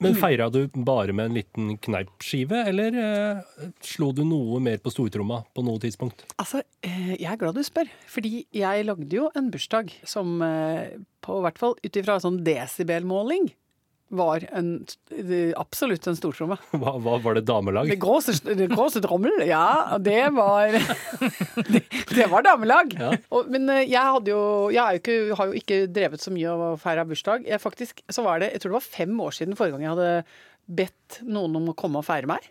Men 0.00 0.16
feira 0.16 0.46
du 0.48 0.62
bare 0.72 1.12
med 1.12 1.28
en 1.28 1.36
liten 1.36 1.74
kneipskive, 1.84 2.62
eller 2.70 2.96
eh, 2.96 3.66
slo 3.84 4.14
du 4.16 4.22
noe 4.24 4.62
mer 4.64 4.80
på 4.80 4.92
stortromma 4.94 5.42
på 5.52 5.64
noe 5.66 5.82
tidspunkt? 5.82 6.24
Altså, 6.40 6.62
eh, 6.80 7.12
jeg 7.18 7.28
er 7.28 7.40
glad 7.42 7.60
du 7.60 7.64
spør. 7.66 7.90
Fordi 8.08 8.46
jeg 8.56 8.86
lagde 8.88 9.18
jo 9.18 9.28
en 9.36 9.50
bursdag 9.52 9.92
som 10.08 10.40
eh, 10.46 10.96
på 11.22 11.42
hvert 11.44 11.60
fall 11.60 11.76
ut 11.84 12.00
ifra 12.00 12.16
sånn 12.22 12.40
desibelmåling 12.46 13.52
var 14.12 14.44
en, 14.52 14.68
absolutt 15.56 16.06
en 16.10 16.18
stortromme. 16.18 16.58
Hva, 16.82 16.94
hva 17.00 17.16
var 17.24 17.38
det 17.38 17.44
damelag? 17.48 17.88
Det 17.88 17.98
gråse, 18.02 18.34
det 18.44 18.68
gråse 18.72 19.00
trommel, 19.04 19.42
ja, 19.48 19.96
det 20.02 20.26
var 20.36 20.76
Det, 21.72 21.82
det 22.12 22.28
var 22.30 22.44
damelag. 22.44 22.92
Ja. 22.98 23.12
Og, 23.32 23.48
men 23.52 23.68
eh, 23.72 23.84
jeg 23.88 24.14
hadde 24.16 24.32
jo 24.32 24.42
Jeg 24.74 24.98
jo 24.98 25.02
ikke, 25.02 25.16
har 25.38 25.50
jo 25.50 25.58
ikke 25.62 25.80
drevet 25.92 26.24
så 26.24 26.32
mye 26.34 26.52
å 26.52 26.70
feire 26.80 27.06
bursdag. 27.08 27.48
Jeg 27.48 27.62
faktisk, 27.62 28.04
så 28.12 28.24
var 28.26 28.42
det, 28.42 28.52
jeg 28.54 28.62
tror 28.62 28.74
det 28.74 28.80
var 28.80 28.90
fem 29.00 29.20
år 29.24 29.36
siden 29.36 29.58
forrige 29.58 29.76
gang 29.78 29.86
jeg 29.86 29.94
hadde 29.96 30.12
bedt 30.82 31.20
noen 31.26 31.58
om 31.58 31.70
å 31.72 31.76
komme 31.78 32.00
og 32.00 32.06
feire 32.06 32.28
meg. 32.30 32.46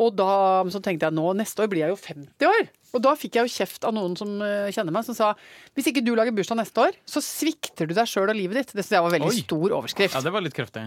Og 0.00 0.14
da 0.16 0.30
så 0.72 0.80
tenkte 0.82 1.08
jeg 1.08 1.16
nå, 1.16 1.26
neste 1.36 1.64
år 1.64 1.70
blir 1.72 1.84
jeg 1.84 1.92
jo 1.92 2.00
50 2.00 2.48
år. 2.48 2.68
Og 2.96 3.02
da 3.04 3.14
fikk 3.18 3.36
jeg 3.38 3.46
jo 3.48 3.54
kjeft 3.60 3.84
av 3.86 3.94
noen 3.94 4.16
som 4.18 4.30
eh, 4.42 4.70
kjenner 4.74 4.94
meg, 4.94 5.04
som 5.06 5.14
sa 5.16 5.32
hvis 5.76 5.90
ikke 5.92 6.02
du 6.04 6.12
lager 6.18 6.34
bursdag 6.34 6.58
neste 6.58 6.82
år, 6.82 6.96
så 7.08 7.22
svikter 7.22 7.86
du 7.88 7.94
deg 7.94 8.08
sjøl 8.10 8.28
og 8.32 8.36
livet 8.36 8.58
ditt. 8.60 8.72
Det 8.74 8.82
synes 8.84 8.96
jeg 8.96 9.04
var 9.04 9.12
en 9.12 9.16
veldig 9.18 9.30
Oi. 9.30 9.42
stor 9.44 9.74
overskrift. 9.78 10.16
Ja, 10.16 10.22
det 10.24 10.32
var 10.34 10.42
litt 10.44 10.56
kraftig. 10.56 10.82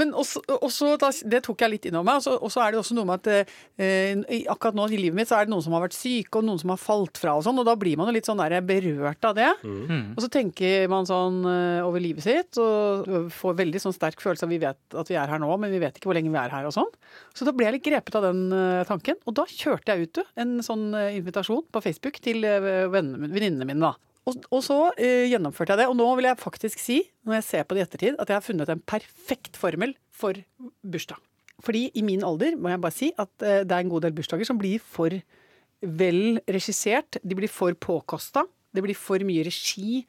Men 0.00 0.10
også, 0.12 0.42
også 0.58 0.94
da, 1.00 1.12
det 1.30 1.42
tok 1.46 1.62
jeg 1.64 1.70
litt 1.76 1.86
inn 1.90 1.98
over 2.00 2.08
meg. 2.10 2.26
Og 2.34 2.50
så- 2.50 2.64
er 2.64 2.72
det 2.72 2.80
også 2.80 2.96
noe 2.96 3.04
med 3.08 3.20
at 3.26 3.46
eh, 3.78 4.44
akkurat 4.50 4.74
nå 4.78 4.88
i 4.90 4.96
livet 4.98 5.14
mitt 5.18 5.28
så 5.30 5.38
er 5.38 5.46
det 5.46 5.52
noen 5.54 5.62
som 5.62 5.74
har 5.76 5.84
vært 5.86 5.96
syke, 5.96 6.38
og 6.40 6.44
noen 6.48 6.60
som 6.60 6.72
har 6.74 6.80
falt 6.80 7.18
fra 7.20 7.36
og 7.38 7.44
sånn, 7.46 7.58
og 7.60 7.66
da 7.68 7.74
blir 7.78 7.96
man 8.00 8.08
jo 8.08 8.14
litt 8.16 8.26
sånn 8.28 8.40
der 8.40 8.58
berørt 8.64 9.24
av 9.28 9.34
det. 9.38 9.50
Og 9.64 10.20
så 10.24 10.30
tenker 10.32 10.88
man 10.90 11.06
sånn 11.08 11.40
eh, 11.44 11.84
over 11.86 12.00
livet 12.02 12.24
sitt, 12.24 12.58
og 12.58 13.30
får 13.34 13.56
veldig 13.62 13.80
sånn 13.82 13.94
sterk 13.96 14.20
følelse 14.22 14.46
av 14.46 14.52
vi 14.54 14.58
vet 14.62 14.98
at 14.98 15.10
vi 15.10 15.16
er 15.20 15.30
her 15.30 15.38
nå, 15.42 15.50
men 15.60 15.70
vi 15.74 15.80
vet 15.82 15.96
ikke 15.98 16.10
hvor 16.10 16.18
lenge 16.18 16.32
vi 16.32 16.40
er 16.40 16.52
her 16.52 16.66
og 16.68 16.74
sånn. 16.74 16.90
Så 17.34 17.46
da 17.46 17.52
ble 17.54 17.66
jeg 17.68 17.78
litt 17.78 17.86
grepet 17.86 18.18
av 18.18 18.26
den 18.28 18.42
eh, 18.54 18.84
tanken, 18.88 19.18
og 19.26 19.36
da 19.38 19.44
kjørte 19.50 19.94
jeg 19.94 20.08
ut 20.08 20.20
du, 20.20 20.22
en 20.40 20.56
sånn 20.64 20.86
eh, 20.98 21.20
invitasjon 21.44 21.68
på 21.72 21.82
Facebook 21.84 22.18
til 22.24 22.44
eh, 22.44 22.88
venninnene 22.92 23.66
mine, 23.68 23.80
da. 23.80 23.94
Og, 24.24 24.38
og 24.50 24.62
så 24.64 24.78
eh, 24.96 25.26
gjennomførte 25.28 25.74
jeg 25.74 25.82
det. 25.82 25.88
Og 25.90 25.96
nå 25.98 26.06
vil 26.16 26.24
jeg 26.30 26.40
faktisk 26.40 26.80
si, 26.80 27.02
når 27.28 27.36
jeg 27.40 27.44
ser 27.44 27.64
på 27.68 27.74
det 27.76 27.82
i 27.82 27.84
ettertid, 27.84 28.16
at 28.18 28.28
jeg 28.32 28.38
har 28.38 28.44
funnet 28.46 28.68
en 28.72 28.80
perfekt 28.88 29.56
formel 29.60 29.92
for 30.14 30.34
bursdag. 30.82 31.20
Fordi 31.64 31.90
i 31.96 32.02
min 32.02 32.24
alder 32.26 32.56
må 32.58 32.68
jeg 32.72 32.80
bare 32.82 32.96
si 32.96 33.12
at 33.20 33.44
eh, 33.44 33.62
det 33.64 33.72
er 33.76 33.84
en 33.84 33.92
god 33.92 34.06
del 34.06 34.16
bursdager 34.16 34.48
som 34.48 34.58
blir 34.60 34.80
for 34.80 35.12
vel 35.84 36.40
regissert. 36.48 37.18
De 37.22 37.36
blir 37.36 37.52
for 37.52 37.76
påkosta. 37.76 38.46
Det 38.74 38.82
blir 38.82 38.96
for 38.96 39.20
mye 39.28 39.44
regi. 39.46 40.06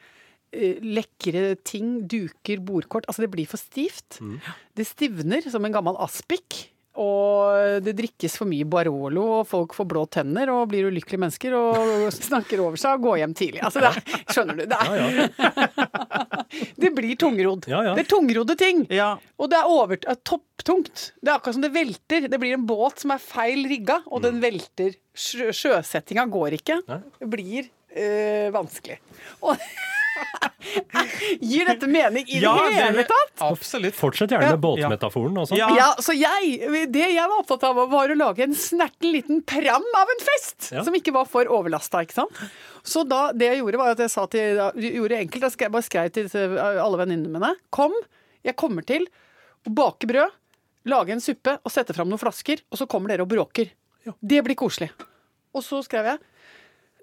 eh, 0.56 0.80
Lekre 0.82 1.58
ting, 1.68 2.06
duker, 2.08 2.64
bordkort. 2.64 3.06
Altså 3.12 3.26
det 3.26 3.32
blir 3.36 3.46
for 3.52 3.60
stivt. 3.60 4.22
Det 4.76 4.88
stivner 4.88 5.44
som 5.52 5.66
en 5.68 5.76
gammel 5.76 6.00
aspik. 6.00 6.70
Og 7.02 7.82
det 7.84 7.94
drikkes 7.98 8.38
for 8.40 8.48
mye 8.50 8.68
Barolo, 8.70 9.24
og 9.40 9.48
folk 9.50 9.76
får 9.76 9.88
blå 9.92 10.06
tenner 10.12 10.52
og 10.54 10.70
blir 10.72 10.88
ulykkelige 10.90 11.22
mennesker 11.22 11.56
og 11.58 12.06
snakker 12.16 12.62
over 12.64 12.80
seg 12.80 12.98
og 13.00 13.08
går 13.10 13.22
hjem 13.24 13.36
tidlig. 13.38 13.64
Altså 13.66 13.84
det 13.84 13.92
er, 13.92 14.00
skjønner 14.36 14.60
du? 14.60 14.66
Det, 14.72 14.80
er, 14.80 14.96
Ja, 14.96 15.08
ja. 15.12 16.10
det 16.86 16.92
blir 16.96 17.16
tungrodd. 17.20 17.68
Ja, 17.72 17.82
ja. 17.90 17.96
Det 17.98 18.06
er 18.06 18.12
tungrodde 18.16 18.56
ting. 18.60 18.86
Ja, 18.94 19.16
Og 19.42 19.52
det 19.52 19.60
er, 19.60 19.72
over, 19.72 19.98
er 20.00 20.20
topptungt. 20.28 21.10
Det 21.20 21.32
er 21.32 21.38
akkurat 21.40 21.58
som 21.58 21.66
det 21.66 21.74
velter. 21.76 22.30
Det 22.32 22.40
blir 22.42 22.56
en 22.56 22.68
båt 22.70 23.04
som 23.04 23.14
er 23.16 23.24
feil 23.24 23.66
rigga, 23.70 24.00
og 24.08 24.24
den 24.26 24.40
velter. 24.44 24.96
Sjø, 25.16 25.52
sjøsettinga 25.56 26.26
går 26.32 26.58
ikke. 26.60 26.80
Det 27.20 27.30
blir 27.32 27.68
øh, 27.96 28.50
vanskelig. 28.56 29.00
Og 29.44 29.60
Gir 31.42 31.68
dette 31.68 31.88
mening 31.88 32.26
i 32.28 32.40
ja 32.42 32.54
det 32.66 32.76
hele 32.78 33.04
tatt? 33.08 33.34
Absolutt. 33.46 33.96
Fortsett 33.98 34.34
gjerne 34.34 34.54
med 34.56 34.62
båtmetaforen 34.64 35.38
også. 35.44 35.58
Ja. 35.60 35.70
Ja, 35.78 35.90
så 36.02 36.16
jeg, 36.18 36.88
Det 36.94 37.08
jeg 37.12 37.22
var 37.22 37.38
opptatt 37.42 37.66
av, 37.68 37.80
var 37.92 38.12
å 38.12 38.18
lage 38.18 38.46
en 38.46 38.56
snerten 38.58 39.12
liten 39.14 39.42
pram 39.48 39.86
av 40.00 40.14
en 40.16 40.24
fest! 40.26 40.72
Ja. 40.74 40.86
Som 40.88 40.98
ikke 40.98 41.14
var 41.16 41.30
for 41.30 41.50
overlasta, 41.52 42.04
ikke 42.06 42.20
sant. 42.22 42.42
Så 42.86 43.06
da, 43.08 43.28
det 43.36 43.52
jeg 43.52 43.62
gjorde, 43.62 43.82
var 43.82 43.96
at 43.96 44.04
jeg 44.06 44.14
sa 44.14 44.26
til 44.32 44.62
jeg 44.62 44.96
gjorde 44.98 45.14
det 45.16 45.22
enkelt, 45.26 45.60
jeg 45.66 45.74
bare 45.74 45.88
skrev 45.90 46.12
til 46.16 46.30
til 46.32 46.58
alle 46.62 47.02
venninnene 47.02 47.34
mine 47.34 47.54
Kom, 47.74 47.96
jeg 48.46 48.58
kommer 48.60 48.86
til 48.88 49.08
å 49.66 49.74
bake 49.74 50.10
brød, 50.10 50.34
lage 50.92 51.16
en 51.16 51.24
suppe 51.24 51.58
og 51.64 51.74
sette 51.74 51.96
fram 51.98 52.10
noen 52.12 52.22
flasker, 52.22 52.62
og 52.70 52.80
så 52.82 52.88
kommer 52.90 53.12
dere 53.12 53.26
og 53.26 53.32
bråker. 53.32 53.72
Det 54.22 54.44
blir 54.46 54.58
koselig. 54.60 54.92
Og 55.56 55.64
så 55.66 55.80
skrev 55.86 56.12
jeg 56.12 56.22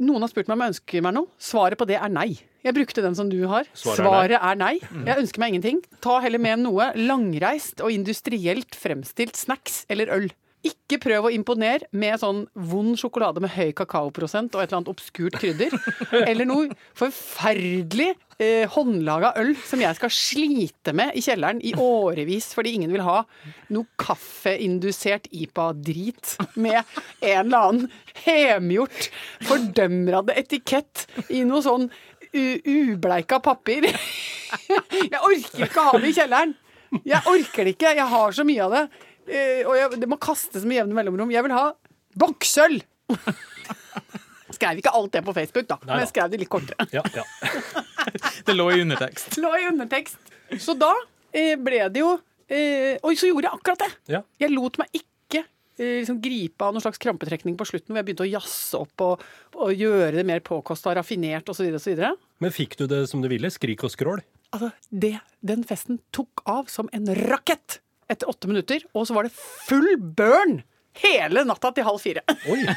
noen 0.00 0.24
har 0.24 0.30
spurt 0.32 0.48
meg 0.48 0.56
om 0.56 0.64
jeg 0.64 0.74
ønsker 0.74 1.04
meg 1.04 1.14
noe. 1.18 1.30
Svaret 1.42 1.80
på 1.80 1.86
det 1.88 1.98
er 2.00 2.12
nei. 2.12 2.30
Jeg 2.62 2.76
brukte 2.76 3.02
den 3.04 3.16
som 3.18 3.28
du 3.30 3.40
har. 3.50 3.66
Svaret 3.74 4.32
er 4.32 4.56
nei. 4.56 4.76
er 4.78 4.94
nei. 4.94 5.06
Jeg 5.10 5.24
ønsker 5.24 5.42
meg 5.42 5.52
ingenting. 5.52 5.82
Ta 6.04 6.20
heller 6.22 6.42
med 6.42 6.62
noe 6.62 6.92
langreist 6.98 7.82
og 7.82 7.92
industrielt 7.94 8.78
fremstilt 8.78 9.38
snacks 9.38 9.82
eller 9.92 10.12
øl. 10.14 10.30
Ikke 10.62 11.00
prøv 11.02 11.26
å 11.26 11.32
imponere 11.34 11.88
med 11.98 12.20
sånn 12.22 12.44
vond 12.54 12.94
sjokolade 13.00 13.42
med 13.42 13.50
høy 13.56 13.72
kakaoprosent 13.74 14.54
og 14.54 14.62
et 14.62 14.68
eller 14.68 14.78
annet 14.78 14.92
obskurt 14.92 15.38
krydder. 15.40 15.74
Eller 16.30 16.46
noe 16.46 16.68
forferdelig 16.98 18.12
eh, 18.38 18.68
håndlaga 18.70 19.32
øl 19.42 19.56
som 19.66 19.82
jeg 19.82 19.98
skal 19.98 20.14
slite 20.14 20.94
med 20.94 21.18
i 21.18 21.24
kjelleren 21.24 21.58
i 21.66 21.74
årevis 21.74 22.52
fordi 22.54 22.76
ingen 22.78 22.94
vil 22.94 23.02
ha 23.06 23.18
noe 23.74 23.90
kaffeindusert 23.98 25.26
IPA-drit 25.34 26.36
med 26.54 26.78
en 26.78 27.42
eller 27.42 27.58
annen 27.58 27.90
hemgjort, 28.22 29.10
fordømrede 29.48 30.38
etikett 30.38 31.08
i 31.32 31.42
noe 31.48 31.64
sånn 31.66 31.90
ubleika 32.32 33.40
papir. 33.44 33.90
Jeg 35.12 35.20
orker 35.20 35.66
ikke 35.66 35.86
ha 35.88 35.98
det 35.98 36.12
i 36.12 36.16
kjelleren. 36.16 36.54
Jeg 37.08 37.24
orker 37.28 37.64
det 37.64 37.74
ikke. 37.76 37.94
Jeg 37.96 38.08
har 38.08 38.34
så 38.36 38.44
mye 38.44 38.66
av 38.66 38.74
det. 38.76 38.82
Eh, 39.28 39.62
og 39.66 39.76
jeg, 39.78 40.00
det 40.02 40.08
må 40.10 40.18
kastes 40.22 40.64
med 40.66 40.80
jevne 40.80 40.96
mellomrom. 40.96 41.32
Jeg 41.34 41.44
vil 41.46 41.54
ha 41.56 41.68
bokssølv! 42.18 42.82
Skrev 44.56 44.82
ikke 44.82 44.92
alt 44.94 45.14
det 45.14 45.22
på 45.26 45.34
Facebook, 45.34 45.66
da, 45.68 45.78
Neida. 45.80 45.92
men 45.94 46.02
jeg 46.04 46.10
skrev 46.12 46.32
det 46.32 46.40
litt 46.42 46.50
kortere. 46.52 46.86
Ja, 46.92 47.02
ja. 47.16 47.24
Det 48.46 48.54
lå 48.56 48.66
i 48.74 48.82
undertekst. 48.82 49.38
Lå 49.40 49.52
i 49.58 49.64
undertekst. 49.70 50.18
Så 50.60 50.74
da 50.78 50.90
eh, 51.32 51.54
ble 51.56 51.86
det 51.94 52.02
jo 52.02 52.10
eh, 52.50 52.98
Og 53.00 53.14
så 53.16 53.30
gjorde 53.30 53.46
jeg 53.46 53.56
akkurat 53.60 53.84
det. 53.84 53.90
Ja. 54.12 54.20
Jeg 54.42 54.52
lot 54.52 54.76
meg 54.80 54.90
ikke 54.98 55.44
eh, 55.44 56.02
liksom 56.02 56.18
gripe 56.22 56.66
av 56.66 56.74
noen 56.74 56.84
slags 56.84 57.00
krampetrekning 57.02 57.56
på 57.58 57.66
slutten, 57.70 57.94
hvor 57.94 58.02
jeg 58.02 58.08
begynte 58.10 58.26
å 58.26 58.32
jazze 58.32 58.82
opp 58.82 59.06
og, 59.06 59.24
og 59.56 59.72
gjøre 59.72 60.12
det 60.18 60.26
mer 60.28 60.42
påkosta, 60.44 60.96
raffinert 60.98 61.48
osv. 61.54 61.70
osv. 61.78 62.04
Men 62.42 62.54
fikk 62.54 62.76
du 62.82 62.88
det 62.90 63.04
som 63.10 63.22
du 63.24 63.30
ville? 63.32 63.50
Skrik 63.54 63.86
og 63.86 63.94
skrål? 63.94 64.24
Altså, 64.52 64.72
det, 64.90 65.14
den 65.40 65.64
festen 65.64 66.02
tok 66.12 66.44
av 66.50 66.68
som 66.70 66.90
en 66.92 67.08
rakett 67.30 67.80
etter 68.12 68.30
åtte 68.30 68.50
minutter, 68.50 68.84
og 68.92 69.08
så 69.08 69.16
var 69.16 69.28
det 69.28 69.34
full 69.34 69.96
burn 69.98 70.60
hele 71.02 71.44
natta 71.48 71.72
til 71.74 71.88
halv 71.88 72.02
fire. 72.02 72.24
Oi! 72.52 72.62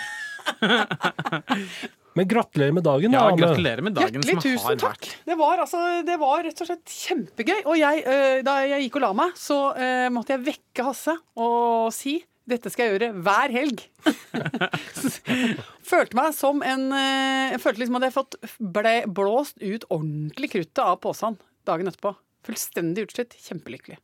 Men 2.15 2.27
gratulerer 2.32 2.72
med 2.72 2.86
dagen, 2.86 3.12
da. 3.12 3.25
Ja, 3.27 3.36
gratulerer 3.36 3.84
med 3.84 3.98
dagen 3.98 4.22
Hjertelig 4.24 4.30
som 4.30 4.38
har 4.39 4.46
tusen 4.46 4.80
takk. 4.80 5.01
vært. 5.01 5.18
Det 5.27 5.36
var, 5.36 5.63
altså, 5.65 5.82
det 6.08 6.15
var 6.22 6.46
rett 6.48 6.62
og 6.63 6.70
slett 6.70 6.94
kjempegøy. 7.01 7.58
Og 7.65 7.75
jeg, 7.75 8.06
eh, 8.08 8.38
da 8.46 8.54
jeg 8.63 8.86
gikk 8.86 8.96
og 9.01 9.04
la 9.04 9.10
meg, 9.20 9.36
så 9.39 9.58
uh, 9.75 10.08
måtte 10.15 10.38
jeg 10.38 10.46
vekke 10.46 10.86
Hasse 10.88 11.18
og 11.36 11.92
si 11.96 12.22
dette 12.46 12.70
skal 12.72 12.86
jeg 12.86 12.96
gjøre 12.96 13.12
hver 13.25 13.54
helg. 13.56 13.84
følte 15.92 16.20
meg 16.20 16.36
som 16.38 16.62
en 16.62 16.92
eh, 16.94 17.56
Jeg 17.56 17.62
følte 17.63 17.82
liksom 17.82 17.98
at 17.98 18.06
jeg 18.06 18.15
fått 18.15 18.38
ble 18.77 18.96
blåst 19.10 19.58
ut 19.63 19.88
ordentlig 19.89 20.54
kruttet 20.54 20.86
av 20.86 21.01
posen 21.01 21.39
dagen 21.65 21.89
etterpå. 21.89 22.13
Fullstendig 22.46 23.10
utslitt. 23.10 23.36
Kjempelykkelig. 23.50 24.00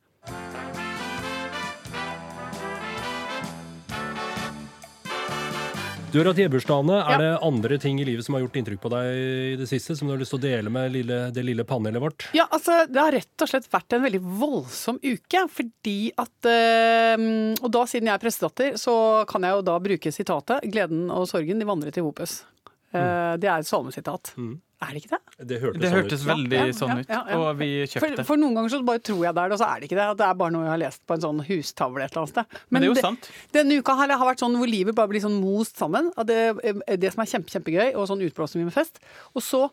Du 6.11 6.17
har 6.19 6.27
hatt 6.27 6.39
Gjebursdagene. 6.41 6.97
Ja. 6.99 7.13
Er 7.13 7.21
det 7.23 7.29
andre 7.47 7.77
ting 7.79 8.01
i 8.01 8.05
livet 8.05 8.25
som 8.25 8.35
har 8.35 8.41
gjort 8.43 8.57
inntrykk 8.59 8.81
på 8.83 8.89
deg 8.91 9.11
i 9.15 9.53
det 9.61 9.67
siste, 9.69 9.95
som 9.95 10.09
du 10.09 10.11
har 10.11 10.19
lyst 10.19 10.33
til 10.35 10.41
å 10.41 10.43
dele 10.43 10.73
med 10.73 10.91
lille, 10.91 11.19
det 11.31 11.45
lille 11.47 11.63
panelet 11.67 12.03
vårt? 12.03 12.25
Ja, 12.35 12.49
altså, 12.51 12.81
Det 12.91 12.99
har 12.99 13.15
rett 13.15 13.45
og 13.45 13.47
slett 13.47 13.69
vært 13.71 13.95
en 13.95 14.03
veldig 14.03 14.19
voldsom 14.41 14.99
uke. 14.99 15.45
Fordi 15.55 15.97
at 16.19 16.51
øh, 16.51 17.23
Og 17.61 17.69
da, 17.71 17.85
siden 17.87 18.11
jeg 18.11 18.17
er 18.17 18.25
prestedatter, 18.25 18.75
så 18.81 18.95
kan 19.29 19.47
jeg 19.47 19.55
jo 19.55 19.67
da 19.71 19.77
bruke 19.79 20.11
sitatet 20.11 20.67
'Gleden 20.67 21.07
og 21.15 21.29
sorgen, 21.31 21.63
de 21.63 21.69
vandret 21.69 21.95
i 21.95 22.03
Hopus'. 22.03 22.41
Eh, 22.93 23.37
Det 23.37 23.47
er 23.49 23.57
et 23.59 23.67
salmesitat. 23.69 24.33
Mm. 24.37 24.59
Er 24.81 24.87
det 24.95 25.03
ikke 25.03 25.11
det? 25.13 25.47
Det 25.47 25.57
hørtes, 25.61 25.79
Det 25.79 25.89
sånn 25.91 25.97
hørtes 26.01 26.21
veldig 26.25 26.57
Ja, 26.57 26.71
sånn 26.73 26.99
ut, 26.99 27.07
ja, 27.09 27.19
ja. 27.29 27.37
og 27.37 27.57
vi 27.59 27.67
For, 27.85 27.99
kjøpte. 28.09 28.23
for 28.25 28.35
noen 28.41 28.55
ganger 28.57 28.69
så 28.73 28.79
bare 28.83 28.99
tror 28.99 29.21
jeg 29.23 29.35
det 29.37 29.41
er 29.43 29.49
det, 29.51 29.53
og 29.53 29.59
så 29.61 29.67
er 29.69 29.79
det 29.79 29.87
ikke 29.89 29.99
det. 29.99 30.07
At 30.09 30.17
det 30.17 30.25
er 30.25 30.33
bare 30.41 30.51
noe 30.55 30.63
jeg 30.65 30.71
har 30.73 30.81
lest 30.81 31.01
på 31.05 31.13
en 31.13 31.21
sånn 31.21 31.41
hustavle 31.45 32.01
et 32.03 32.11
eller 32.11 32.21
annet 32.23 32.33
sted. 32.33 32.45
Men 32.71 32.81
det 32.81 32.89
er 32.89 32.95
jo 32.95 33.01
sant. 33.05 33.29
Denne 33.53 33.77
uka 33.77 33.95
her 33.95 34.09
har 34.17 34.25
vært 34.31 34.41
sånn 34.41 34.57
hvor 34.57 34.67
livet 34.67 34.95
bare 34.97 35.07
blir 35.13 35.21
sånn 35.21 35.37
most 35.39 35.77
sammen. 35.77 36.09
Av 36.17 36.25
det, 36.25 36.39
eh, 36.65 36.97
det 36.97 37.13
som 37.13 37.21
er 37.21 37.29
kjempe, 37.29 37.53
kjempegøy, 37.53 37.93
og 37.95 38.07
sånn 38.09 38.25
utblåsning 38.25 38.65
med 38.65 38.73
fest. 38.73 38.97
Og 39.35 39.41
så, 39.45 39.69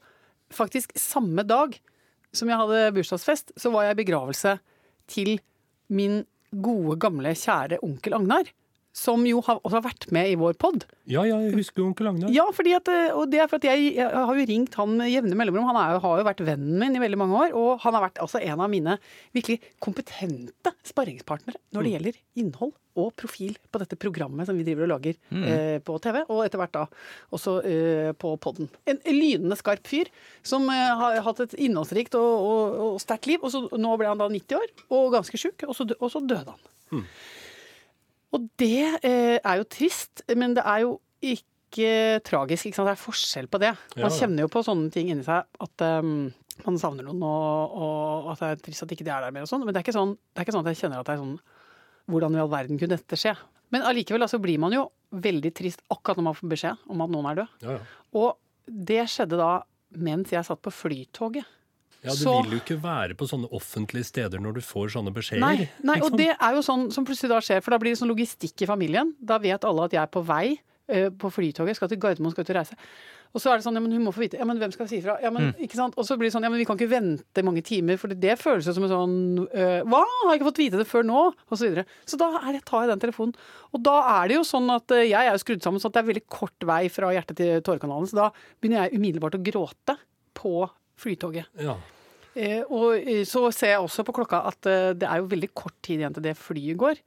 faktisk 0.53 0.93
samme 0.97 1.41
dag 1.47 1.79
som 2.33 2.47
jeg 2.49 2.59
hadde 2.61 2.93
bursdagsfest, 2.93 3.53
så 3.57 3.73
var 3.73 3.85
jeg 3.89 3.97
i 3.99 4.05
begravelse 4.05 4.59
til 5.09 5.39
min 5.89 6.27
gode, 6.53 6.99
gamle, 7.01 7.33
kjære 7.33 7.81
onkel 7.83 8.13
Agnar. 8.15 8.45
Som 8.99 9.23
jo 9.29 9.39
har, 9.47 9.61
også 9.63 9.77
har 9.77 9.85
vært 9.85 10.09
med 10.15 10.33
i 10.33 10.39
vår 10.41 10.57
pod. 10.59 10.87
Ja, 11.09 11.23
ja, 11.29 11.39
jeg 11.45 11.55
husker 11.55 11.85
onkel 11.85 12.11
Agnar. 12.11 12.33
Ja, 12.35 12.49
fordi 12.55 12.75
at, 12.77 12.89
eh, 12.91 13.13
og 13.15 13.31
det 13.31 13.43
er 13.45 13.51
for 13.51 13.61
at 13.61 13.69
jeg, 13.69 13.93
jeg 13.97 14.09
har 14.11 14.41
jo 14.41 14.49
ringt 14.51 14.75
han 14.81 14.97
med 14.99 15.13
jevne 15.13 15.39
mellomrom. 15.39 15.69
Han 15.71 15.79
er 15.79 15.95
jo, 15.95 16.03
har 16.03 16.23
jo 16.23 16.27
vært 16.27 16.43
vennen 16.49 16.83
min 16.83 16.99
i 16.99 17.05
veldig 17.05 17.21
mange 17.21 17.39
år, 17.45 17.55
og 17.57 17.85
han 17.85 17.95
har 17.95 18.09
vært 18.09 18.21
altså 18.25 18.43
en 18.43 18.65
av 18.65 18.73
mine 18.73 18.99
virkelig 19.37 19.61
kompetente 19.85 20.75
sparringspartnere 20.91 21.61
når 21.77 21.87
det 21.87 21.95
gjelder 21.95 22.21
innhold 22.43 22.75
og 22.99 23.13
profil 23.19 23.55
på 23.71 23.79
dette 23.79 23.99
programmet 24.01 24.49
som 24.49 24.59
vi 24.59 24.65
driver 24.67 24.87
og 24.89 24.93
lager 24.97 25.15
eh, 25.47 25.79
på 25.85 25.99
TV, 26.03 26.21
og 26.27 26.43
etter 26.45 26.59
hvert 26.59 26.75
da 26.75 26.85
også 27.37 27.55
eh, 27.69 28.11
på 28.19 28.35
podden. 28.43 28.71
En 28.91 28.99
lynende 29.15 29.59
skarp 29.61 29.87
fyr 29.87 30.11
som 30.43 30.67
eh, 30.73 30.95
har 31.03 31.21
hatt 31.27 31.45
et 31.47 31.55
innholdsrikt 31.69 32.19
og, 32.19 32.49
og, 32.51 32.79
og 32.89 33.03
sterkt 33.03 33.31
liv, 33.31 33.45
og 33.45 33.55
så 33.55 33.63
nå 33.79 33.95
ble 34.01 34.11
han 34.11 34.19
da 34.19 34.27
90 34.33 34.59
år 34.59 34.73
og 34.99 35.13
ganske 35.15 35.39
sjuk, 35.41 35.63
og 35.69 35.77
og 35.99 36.11
så 36.11 36.25
døde 36.25 36.57
han. 36.57 37.05
Og 38.37 38.49
det 38.61 38.99
eh, 39.07 39.39
er 39.39 39.61
jo 39.61 39.69
trist, 39.71 40.25
men 40.37 40.57
det 40.57 40.65
er 40.67 40.85
jo 40.85 40.99
ikke 41.25 42.21
tragisk. 42.27 42.69
Ikke 42.69 42.79
sant? 42.79 42.91
Det 42.91 42.97
er 42.97 43.01
forskjell 43.01 43.49
på 43.51 43.61
det. 43.63 43.73
Ja. 43.97 44.05
Man 44.05 44.15
kjenner 44.15 44.45
jo 44.45 44.53
på 44.53 44.65
sånne 44.67 44.93
ting 44.93 45.13
inni 45.13 45.25
seg 45.27 45.49
at 45.65 45.87
um, 46.03 46.29
man 46.67 46.81
savner 46.81 47.07
noen, 47.07 47.23
og, 47.25 47.79
og 47.79 48.33
at 48.35 48.43
det 48.43 48.51
er 48.51 48.65
trist 48.67 48.85
at 48.85 48.93
ikke 48.95 49.07
de 49.07 49.15
er 49.15 49.25
der 49.25 49.35
mer 49.35 49.47
og 49.47 49.51
sånn. 49.51 49.65
Men 49.65 49.73
det 49.73 49.81
er, 49.81 49.87
ikke 49.87 49.97
sånn, 49.97 50.17
det 50.17 50.43
er 50.43 50.49
ikke 50.49 50.57
sånn 50.57 50.67
at 50.67 50.73
jeg 50.75 50.83
kjenner 50.83 51.03
at 51.03 51.11
det 51.11 51.17
er 51.17 51.25
sånn 51.25 51.39
Hvordan 52.09 52.33
i 52.33 52.39
all 52.41 52.49
verden 52.49 52.79
kunne 52.81 52.97
dette 52.97 53.17
skje? 53.21 53.35
Men 53.69 53.83
allikevel 53.85 54.25
altså, 54.25 54.39
blir 54.41 54.57
man 54.63 54.73
jo 54.73 54.87
veldig 55.13 55.51
trist 55.53 55.83
akkurat 55.93 56.17
når 56.17 56.25
man 56.31 56.37
får 56.39 56.53
beskjed 56.55 56.87
om 56.89 57.03
at 57.05 57.13
noen 57.13 57.27
er 57.29 57.41
død. 57.43 57.51
Ja, 57.67 57.75
ja. 57.75 58.07
Og 58.17 58.79
det 58.89 59.03
skjedde 59.13 59.37
da 59.37 59.51
mens 60.07 60.33
jeg 60.33 60.47
satt 60.49 60.63
på 60.65 60.73
flytoget. 60.73 61.45
Ja, 62.03 62.11
du 62.11 62.17
Så- 62.17 62.43
vil 62.43 62.59
jo 62.59 62.61
ikke 62.63 62.81
være 62.83 63.15
på 63.19 63.29
sånne 63.29 63.51
offentlige 63.51 64.05
steder 64.07 64.39
når 64.39 64.55
du 64.55 64.61
får 64.61 64.95
sånne 64.95 65.13
beskjeder. 65.13 65.41
Nei, 65.41 65.69
nei 65.83 66.01
og 66.01 66.17
det 66.17 66.37
er 66.39 66.55
jo 66.55 66.63
sånn 66.63 66.93
som 66.93 67.05
plutselig 67.05 67.29
da 67.31 67.41
skjer, 67.41 67.63
for 67.63 67.73
da 67.73 67.79
blir 67.79 67.95
det 67.95 67.99
sånn 67.99 68.15
logistikk 68.15 68.63
i 68.63 68.71
familien. 68.71 69.15
Da 69.21 69.39
vet 69.39 69.65
alle 69.65 69.85
at 69.85 69.93
jeg 69.93 70.03
er 70.03 70.07
på 70.07 70.25
vei 70.25 70.59
eh, 70.89 71.11
på 71.11 71.31
flytoget, 71.31 71.77
skal 71.77 71.89
til 71.89 71.99
Gardermoen, 71.99 72.33
skal 72.33 72.45
ut 72.45 72.51
og 72.51 72.57
reise. 72.57 72.77
Og 73.37 73.43
så 73.43 73.51
er 73.53 73.59
det 73.59 73.67
sånn, 73.67 73.77
ja, 73.77 73.83
men 73.85 73.93
hun 73.93 74.07
må 74.07 74.13
få 74.15 74.23
vite, 74.25 74.39
ja, 74.41 74.47
men 74.49 74.57
hvem 74.61 74.73
skal 74.73 74.89
si 74.89 75.03
ifra? 75.03 75.19
Ja, 75.21 75.29
men, 75.35 75.51
ikke 75.61 75.77
sant? 75.77 75.97
Og 76.01 76.07
så 76.09 76.17
blir 76.17 76.31
det 76.31 76.35
sånn, 76.37 76.47
ja, 76.47 76.49
men 76.53 76.61
vi 76.63 76.65
kan 76.69 76.79
ikke 76.79 76.89
vente 76.95 77.45
mange 77.45 77.61
timer, 77.67 77.99
for 78.01 78.09
det 78.09 78.39
føles 78.41 78.65
jo 78.65 78.73
som 78.73 78.87
en 78.87 78.93
sånn, 78.95 79.19
øh, 79.45 79.83
hva, 79.85 80.01
har 80.01 80.33
jeg 80.33 80.41
ikke 80.41 80.49
fått 80.49 80.63
vite 80.63 80.81
det 80.81 80.89
før 80.89 81.05
nå? 81.05 81.27
Og 81.37 81.61
så 81.61 81.69
videre. 81.69 81.85
Så 82.09 82.17
da 82.21 82.31
er 82.41 82.57
det, 82.57 82.65
tar 82.65 82.87
jeg 82.87 82.93
den 82.95 83.05
telefonen. 83.05 83.37
Og 83.77 83.85
da 83.85 83.99
er 84.17 84.33
det 84.33 84.39
jo 84.39 84.47
sånn 84.49 84.73
at 84.73 84.97
øh, 84.97 85.05
jeg 85.05 85.21
er 85.21 85.37
jo 85.37 85.45
skrudd 85.45 85.67
sammen 85.67 85.83
sånn 85.83 85.93
at 85.93 85.99
det 85.99 86.03
er 86.05 86.11
veldig 86.15 86.27
kort 86.39 86.69
vei 86.73 86.83
fra 86.93 87.13
hjertet 87.13 87.37
til 87.43 87.61
tårekanalen, 87.69 88.09
så 88.09 88.23
da 88.23 88.31
begynner 88.63 88.89
jeg 88.89 88.97
umiddelbart 88.97 89.37
å 89.37 89.45
gråte 89.45 89.99
på 90.39 90.55
flytoget. 90.99 91.47
Ja. 91.63 91.77
Eh, 92.39 92.61
og 92.69 92.97
eh, 93.01 93.23
så 93.27 93.47
ser 93.55 93.75
jeg 93.77 93.85
også 93.85 94.05
på 94.07 94.15
klokka 94.21 94.43
at 94.51 94.67
eh, 94.71 94.91
det 94.99 95.09
er 95.09 95.23
jo 95.23 95.31
veldig 95.33 95.53
kort 95.59 95.75
tid 95.83 96.03
igjen 96.03 96.15
til 96.19 96.27
det 96.29 96.37
flyet 96.39 96.79
går. 96.81 97.01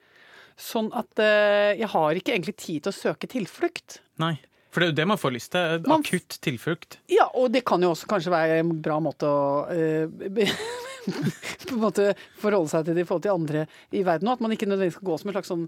Sånn 0.61 0.89
at 0.97 1.21
eh, 1.23 1.73
jeg 1.79 1.87
har 1.93 2.17
ikke 2.19 2.33
egentlig 2.35 2.57
tid 2.59 2.83
til 2.85 2.91
å 2.91 2.97
søke 2.97 3.29
tilflukt. 3.31 4.01
Nei. 4.21 4.35
For 4.71 4.79
det 4.79 4.85
er 4.87 4.91
jo 4.93 4.97
det 5.01 5.05
man 5.11 5.19
får 5.19 5.33
lyst 5.35 5.51
til. 5.51 5.81
Man- 5.89 6.03
Akutt 6.05 6.37
tilflukt. 6.45 6.99
Ja, 7.11 7.25
og 7.35 7.49
det 7.51 7.63
kan 7.67 7.81
jo 7.83 7.89
også 7.91 8.07
kanskje 8.07 8.31
være 8.31 8.59
en 8.61 8.69
bra 8.83 8.99
måte 9.03 9.27
å 9.27 9.41
eh, 9.67 10.05
på 11.67 11.73
en 11.75 11.81
måte 11.81 12.11
forholde 12.39 12.71
seg 12.71 12.85
til 12.87 12.95
det 12.95 13.03
i 13.03 13.07
forhold 13.09 13.25
til 13.25 13.33
andre 13.35 13.65
i 13.97 14.03
verden 14.07 14.29
òg. 14.31 14.37
At 14.39 14.45
man 14.45 14.55
ikke 14.55 14.69
nødvendigvis 14.69 14.95
skal 14.99 15.09
gå 15.09 15.17
som 15.19 15.31
en 15.31 15.35
slags 15.35 15.51
sånn 15.51 15.65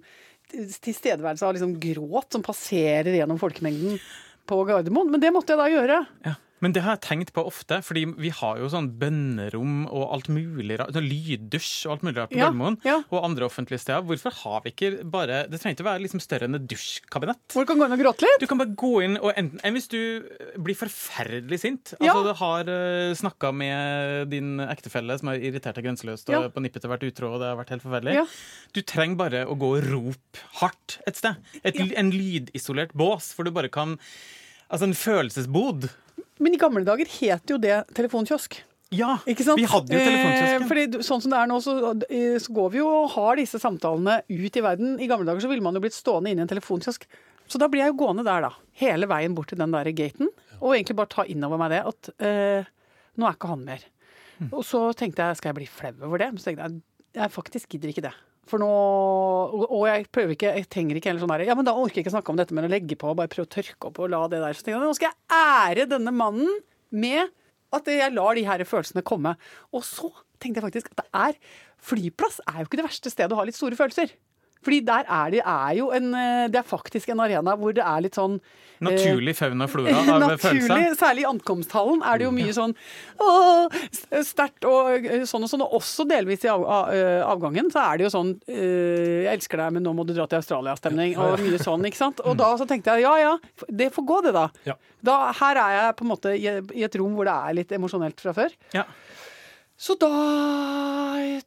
tilstedeværelse 0.84 1.48
av 1.48 1.56
liksom 1.58 1.74
gråt 1.84 2.36
som 2.36 2.44
passerer 2.46 3.16
gjennom 3.18 3.40
folkemengden 3.42 4.00
på 4.48 4.60
Gardermoen. 4.68 5.12
Men 5.12 5.24
det 5.24 5.32
måtte 5.36 5.56
jeg 5.56 5.62
da 5.64 5.68
gjøre. 5.74 6.00
Ja. 6.28 6.36
Men 6.64 6.72
det 6.76 6.84
har 6.86 6.96
jeg 6.96 7.04
tenkt 7.04 7.34
på 7.36 7.44
ofte, 7.50 7.82
fordi 7.84 8.06
vi 8.24 8.30
har 8.32 8.60
jo 8.62 8.70
sånn 8.72 8.88
bønnerom 9.00 9.84
og 9.90 10.06
alt 10.16 10.30
mulig 10.32 10.78
rart. 10.80 10.94
Sånn 10.96 11.08
lyddusj 11.10 11.72
og 11.88 11.96
alt 11.98 12.06
mulig 12.08 12.18
rart 12.22 12.32
på 12.32 12.38
Ja, 12.40 12.48
Gardermoen. 12.48 12.78
ja. 12.88 13.02
Og 13.12 13.26
andre 13.28 13.50
offentlige 13.50 13.82
steder. 13.84 14.06
Hvorfor 14.08 14.32
har 14.44 14.62
vi 14.64 14.72
ikke 14.72 14.92
bare 15.04 15.42
Det 15.50 15.60
trenger 15.60 15.76
ikke 15.76 15.86
å 15.86 15.90
være 15.92 16.04
liksom 16.06 16.22
større 16.24 16.48
enn 16.48 16.56
et 16.56 16.68
dusjkabinett. 16.72 17.42
Hvor 17.52 17.66
du 17.66 17.72
kan 17.74 17.82
gå 17.82 17.88
inn 17.90 17.96
og 17.98 18.04
gråte 18.04 18.28
litt. 18.28 18.40
Du 18.40 18.48
kan 18.48 18.62
bare 18.62 18.76
gå 18.80 18.94
inn 19.04 19.18
og 19.20 19.34
enten 19.36 19.60
enn 19.64 19.76
hvis 19.76 19.90
du 19.92 20.00
blir 20.64 20.78
forferdelig 20.80 21.60
sint. 21.60 21.94
Ja. 22.00 22.14
Altså 22.14 22.24
du 22.30 22.34
har 22.40 22.72
uh, 22.72 23.14
snakka 23.20 23.52
med 23.54 24.30
din 24.32 24.56
ektefelle 24.64 25.18
som 25.20 25.34
har 25.34 25.42
irritert 25.44 25.76
deg 25.76 25.88
grenseløst 25.90 26.32
og 26.32 26.48
på 26.54 26.64
nippet 26.64 26.84
til 26.84 26.90
å 26.90 26.94
vært 26.96 27.08
utro, 27.10 27.34
og 27.34 27.42
det 27.44 27.50
har 27.52 27.60
vært 27.60 27.74
helt 27.76 27.84
forferdelig. 27.86 28.24
Du 28.74 28.82
trenger 28.88 29.20
bare 29.20 29.44
å 29.50 29.58
gå 29.60 29.74
og 29.78 29.90
rope 29.92 30.48
hardt 30.62 31.00
et 31.10 31.20
sted. 31.20 31.36
Et, 31.64 31.76
En 32.00 32.10
lydisolert 32.14 32.94
bås, 32.96 33.34
for 33.36 33.44
du 33.44 33.52
bare 33.52 33.70
kan 33.74 33.98
Altså 34.74 34.88
en 34.88 34.96
følelsesbod. 34.98 35.84
Men 36.40 36.56
i 36.56 36.60
gamle 36.62 36.86
dager 36.88 37.10
het 37.20 37.50
jo 37.52 37.58
det 37.62 37.84
telefonkiosk. 37.94 38.62
Ja, 38.94 39.16
vi 39.26 39.34
hadde 39.34 39.90
jo 39.90 39.98
Eh, 39.98 40.06
telefonkiosken. 40.06 40.68
fordi 40.70 41.02
sånn 41.02 41.22
som 41.22 41.32
det 41.32 41.40
er 41.40 41.48
nå, 41.50 41.58
så, 41.66 41.74
eh, 42.10 42.38
så 42.38 42.54
går 42.54 42.72
vi 42.72 42.78
jo 42.78 42.88
og 42.88 43.10
har 43.16 43.36
disse 43.40 43.58
samtalene 43.62 44.22
ut 44.30 44.58
i 44.58 44.62
verden. 44.62 45.00
I 45.02 45.08
gamle 45.10 45.26
dager 45.26 45.42
så 45.42 45.50
ville 45.50 45.64
man 45.66 45.74
jo 45.74 45.82
blitt 45.82 45.98
stående 45.98 46.30
inne 46.30 46.44
i 46.44 46.46
en 46.46 46.52
telefonkiosk. 46.52 47.06
Så 47.50 47.58
da 47.60 47.68
blir 47.68 47.82
jeg 47.82 47.94
jo 47.94 48.06
gående 48.06 48.24
der, 48.24 48.42
da. 48.42 48.52
Hele 48.80 49.08
veien 49.10 49.34
bort 49.36 49.50
til 49.50 49.58
den 49.58 49.72
der 49.72 49.90
gaten. 49.92 50.30
Og 50.62 50.76
egentlig 50.76 50.96
bare 50.96 51.10
ta 51.10 51.26
innover 51.26 51.58
meg 51.58 51.74
det 51.74 51.82
at 51.90 52.10
eh, 52.20 52.70
nå 53.18 53.28
er 53.28 53.34
ikke 53.34 53.50
han 53.50 53.66
mer. 53.66 53.80
Og 54.52 54.64
så 54.66 54.94
tenkte 54.96 55.26
jeg, 55.26 55.38
skal 55.38 55.54
jeg 55.54 55.56
bli 55.62 55.68
flau 55.70 56.08
over 56.08 56.18
det? 56.22 56.30
Men 56.34 56.38
så 56.38 56.52
tenkte 56.52 56.64
jeg, 56.70 56.82
jeg 57.18 57.32
faktisk 57.34 57.70
gidder 57.70 57.90
ikke 57.90 58.06
det. 58.10 58.14
For 58.50 58.60
nå, 58.60 58.70
og 59.64 59.86
jeg 59.88 60.10
prøver 60.12 60.36
ikke, 60.36 60.52
jeg 60.58 60.68
trenger 60.72 61.00
ikke 61.00 61.12
heller 61.12 61.24
sånn 61.24 61.32
der, 61.32 61.46
ja, 61.48 61.56
men 61.56 61.68
da 61.68 61.76
orker 61.80 62.02
jeg 62.02 62.04
ikke 62.04 62.16
snakke 62.18 62.34
om 62.34 62.40
dette, 62.42 62.56
men 62.56 62.68
å 62.68 62.72
legge 62.72 62.98
på 63.00 63.14
og 63.14 63.16
bare 63.22 63.32
prøve 63.32 63.48
å 63.48 63.54
tørke 63.54 63.88
opp 63.88 64.02
og 64.04 64.12
la 64.12 64.20
det 64.32 64.42
der. 64.44 64.58
Så 64.58 64.66
tenker 64.66 64.82
jeg, 64.82 64.84
nå 64.84 64.98
skal 64.98 65.14
jeg 65.14 65.40
ære 65.40 65.88
denne 65.94 66.12
mannen 66.16 66.60
med 66.92 67.32
at 67.74 67.88
jeg 67.90 68.14
lar 68.14 68.38
de 68.38 68.44
her 68.46 68.66
følelsene 68.68 69.06
komme. 69.08 69.36
Og 69.72 69.86
så 69.88 70.12
tenkte 70.44 70.60
jeg 70.60 70.68
faktisk 70.68 70.92
at 70.92 71.02
det 71.02 71.08
er, 71.24 71.40
flyplass 71.84 72.42
er 72.46 72.60
jo 72.62 72.68
ikke 72.68 72.82
det 72.82 72.88
verste 72.90 73.14
stedet 73.14 73.34
å 73.34 73.40
ha 73.40 73.48
litt 73.48 73.58
store 73.58 73.80
følelser. 73.80 74.12
Fordi 74.64 74.82
der 74.88 75.08
er 75.08 75.34
det 75.34 75.42
er 75.44 75.72
jo 75.80 75.90
en 75.96 76.14
eh, 76.18 76.50
Det 76.54 76.62
er 76.62 76.68
faktisk 76.68 77.10
en 77.14 77.24
arena 77.24 77.56
hvor 77.60 77.76
det 77.76 77.84
er 77.86 78.06
litt 78.06 78.20
sånn 78.20 78.40
Naturlig 78.84 79.36
fauna 79.38 79.68
og 79.68 79.72
flora 79.72 79.94
av 80.02 80.08
Naturlig, 80.24 80.64
følelser. 80.68 80.96
særlig 81.00 81.24
i 81.24 81.28
ankomsthallen 81.30 82.02
er 82.04 82.20
det 82.20 82.26
jo 82.26 82.32
mye 82.36 82.56
sånn 82.56 82.74
sterkt 84.26 84.68
og 84.68 85.08
eh, 85.08 85.24
sånn 85.30 85.46
og 85.46 85.52
sånn. 85.52 85.64
Og 85.66 85.78
også 85.80 86.06
delvis 86.10 86.46
i 86.46 86.52
av, 86.52 86.64
av, 86.64 86.92
eh, 86.94 87.22
avgangen 87.24 87.72
så 87.74 87.84
er 87.86 88.00
det 88.00 88.08
jo 88.08 88.14
sånn 88.14 88.34
eh, 88.48 89.24
Jeg 89.24 89.38
elsker 89.38 89.62
deg, 89.64 89.76
men 89.78 89.86
nå 89.88 89.94
må 89.96 90.06
du 90.08 90.14
dra 90.16 90.28
til 90.30 90.42
Australia-stemning. 90.42 91.16
Og 91.22 91.44
mye 91.44 91.62
sånn, 91.62 91.86
ikke 91.90 92.02
sant. 92.02 92.24
Og 92.28 92.38
da 92.40 92.54
så 92.60 92.68
tenkte 92.70 92.98
jeg 92.98 93.08
ja 93.08 93.14
ja, 93.22 93.34
det 93.70 93.92
får 93.96 94.08
gå 94.10 94.22
det, 94.28 94.34
da. 94.36 94.48
Ja. 94.68 94.78
da 95.06 95.18
her 95.40 95.60
er 95.64 95.78
jeg 95.78 95.98
på 96.00 96.06
en 96.08 96.12
måte 96.12 96.34
i 96.36 96.84
et 96.88 97.00
rom 97.00 97.16
hvor 97.18 97.30
det 97.30 97.36
er 97.36 97.60
litt 97.62 97.76
emosjonelt 97.76 98.24
fra 98.24 98.36
før. 98.36 98.56
Ja. 98.76 98.88
Så 99.84 99.98
da 100.00 100.10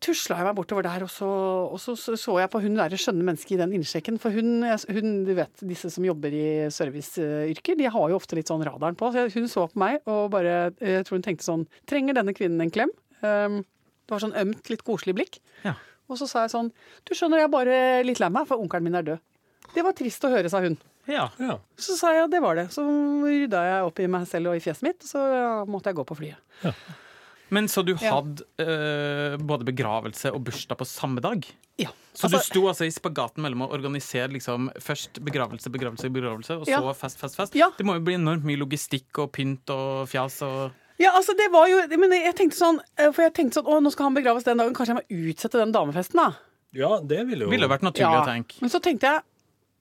tusla 0.05 0.37
jeg 0.37 0.45
meg 0.45 0.57
bortover 0.59 0.85
der, 0.85 1.07
og 1.07 1.09
så, 1.09 1.27
og 1.73 1.79
så, 1.81 1.95
så, 1.97 2.35
jeg 2.37 2.51
på 2.53 2.61
hun 2.61 2.75
der 2.77 2.93
skjønne 3.01 3.25
mennesket 3.25 3.55
i 3.55 3.61
den 3.63 3.73
innsjekken. 3.79 4.19
For 4.21 4.35
hun, 4.35 4.61
hun, 4.67 5.15
du 5.25 5.33
vet, 5.39 5.63
disse 5.65 5.89
som 5.95 6.05
jobber 6.05 6.35
i 6.37 6.47
serviceyrker, 6.75 7.79
de 7.79 7.89
har 7.95 8.11
jo 8.13 8.19
ofte 8.19 8.37
litt 8.37 8.53
sånn 8.53 8.65
radaren 8.67 8.99
på. 8.99 9.09
Så 9.15 9.25
hun 9.33 9.49
så 9.49 9.65
på 9.71 9.81
meg 9.81 10.05
og 10.05 10.29
bare 10.35 10.75
Jeg 10.83 11.07
tror 11.07 11.17
hun 11.17 11.25
tenkte 11.25 11.47
sånn 11.47 11.65
Trenger 11.89 12.19
denne 12.19 12.35
kvinnen 12.37 12.61
en 12.67 12.73
klem? 12.75 12.93
Um, 13.23 13.63
det 14.05 14.13
var 14.13 14.23
sånn 14.27 14.37
ømt, 14.37 14.69
litt 14.69 14.85
koselig 14.85 15.17
blikk. 15.17 15.41
Ja. 15.65 15.73
Og 16.11 16.21
så 16.21 16.29
sa 16.29 16.45
jeg 16.45 16.53
sånn 16.53 16.69
Du 17.09 17.15
skjønner, 17.17 17.41
jeg 17.41 17.49
er 17.49 17.55
bare 17.57 17.81
litt 18.05 18.21
lei 18.21 18.31
meg, 18.37 18.51
for 18.51 18.61
onkelen 18.61 18.85
min 18.91 19.01
er 19.01 19.09
død. 19.09 19.25
Det 19.73 19.87
var 19.87 19.97
trist 19.97 20.29
å 20.29 20.35
høre, 20.35 20.53
sa 20.53 20.61
hun. 20.61 20.77
Ja. 21.09 21.31
Ja. 21.41 21.57
Så 21.81 21.97
sa 21.97 22.13
jeg 22.13 22.29
det 22.35 22.45
var 22.45 22.61
det. 22.61 22.69
Så 22.75 22.85
rydda 22.85 23.65
jeg 23.65 23.89
opp 23.89 24.05
i 24.05 24.13
meg 24.13 24.29
selv 24.29 24.53
og 24.53 24.61
i 24.61 24.63
fjeset 24.63 24.85
mitt, 24.85 25.09
så 25.09 25.25
måtte 25.71 25.89
jeg 25.89 26.03
gå 26.03 26.05
på 26.07 26.21
flyet. 26.21 27.03
Men 27.51 27.69
så 27.71 27.85
du 27.87 27.93
Ja. 27.95 28.17
hadde 28.17 28.43
eh, 28.59 29.37
både 29.39 29.65
begravelse 29.65 30.33
og 30.35 30.43
bursdag 30.45 30.77
på 30.79 30.87
samme 30.87 31.21
dag? 31.21 31.47
Ja. 31.79 31.89
Så 32.15 32.29
du 32.29 32.37
Altså- 32.37 32.51
sto 32.51 32.61
altså 32.67 32.87
i 32.87 32.91
spagaten 32.91 33.39
mellom 33.45 33.63
å 33.69 33.71
organisere 33.73 34.29
liksom, 34.33 34.71
først 34.81 35.21
begravelse, 35.23 35.71
begravelse, 35.71 36.11
begravelse, 36.11 36.51
og 36.61 36.67
så 36.67 36.71
Ja. 36.71 36.93
fest, 36.93 37.19
fest, 37.19 37.37
fest? 37.37 37.55
Ja. 37.55 37.71
Det 37.77 37.85
må 37.87 37.95
jo 37.95 38.01
bli 38.01 38.15
enormt 38.15 38.43
mye 38.43 38.57
logistikk 38.59 39.19
og 39.19 39.33
pynt 39.33 39.69
og 39.71 40.09
fjas 40.09 40.43
og 40.43 40.73
Ja, 40.99 41.11
altså 41.13 41.37
det 41.37 41.53
var 41.53 41.67
jo 41.69 41.87
Men 41.99 42.11
jeg 42.11 42.35
tenkte 42.35 42.57
sånn 42.57 42.81
eh, 42.97 43.13
For 43.13 43.23
jeg 43.29 43.35
tenkte 43.35 43.61
sånn 43.63 43.67
Å, 43.67 43.83
nå 43.83 43.93
skal 43.93 44.05
han 44.07 44.15
begraves 44.15 44.45
den 44.45 44.57
dagen. 44.57 44.73
Kanskje 44.75 44.97
jeg 44.97 45.05
må 45.05 45.29
utsette 45.35 45.53
den 45.61 45.73
damefesten, 45.73 46.15
da. 46.17 46.33
ja, 46.73 46.99
det 47.01 47.27
ville 47.29 47.45
jo 47.45 47.51
Ville 47.51 47.69
vært 47.69 47.83
naturlig 47.83 48.23
å 48.23 48.27
tenke. 48.27 48.61
Men 48.63 48.71
så 48.71 48.81
tenkte 48.81 49.03
jeg 49.03 49.21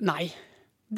nei. 0.01 0.33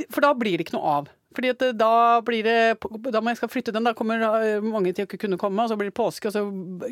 For 0.09 0.21
da 0.21 0.33
blir 0.33 0.57
det 0.57 0.65
ikke 0.67 0.73
noe 0.73 0.83
av. 0.97 1.07
Fordi 1.37 1.53
at 1.53 1.63
da 1.77 1.93
blir 2.25 2.47
det 2.47 3.11
Da 3.13 3.21
må 3.21 3.29
jeg 3.29 3.37
skal 3.37 3.51
flytte 3.53 3.73
den, 3.75 3.85
da 3.85 3.93
kommer 3.97 4.23
eh, 4.41 4.63
mange 4.63 4.93
til 4.95 5.05
å 5.05 5.09
ikke 5.09 5.21
kunne 5.27 5.37
komme, 5.41 5.63
og 5.63 5.69
så 5.69 5.77
blir 5.77 5.91
det 5.91 5.97
påske, 5.97 6.31
og 6.31 6.33
så 6.33 6.45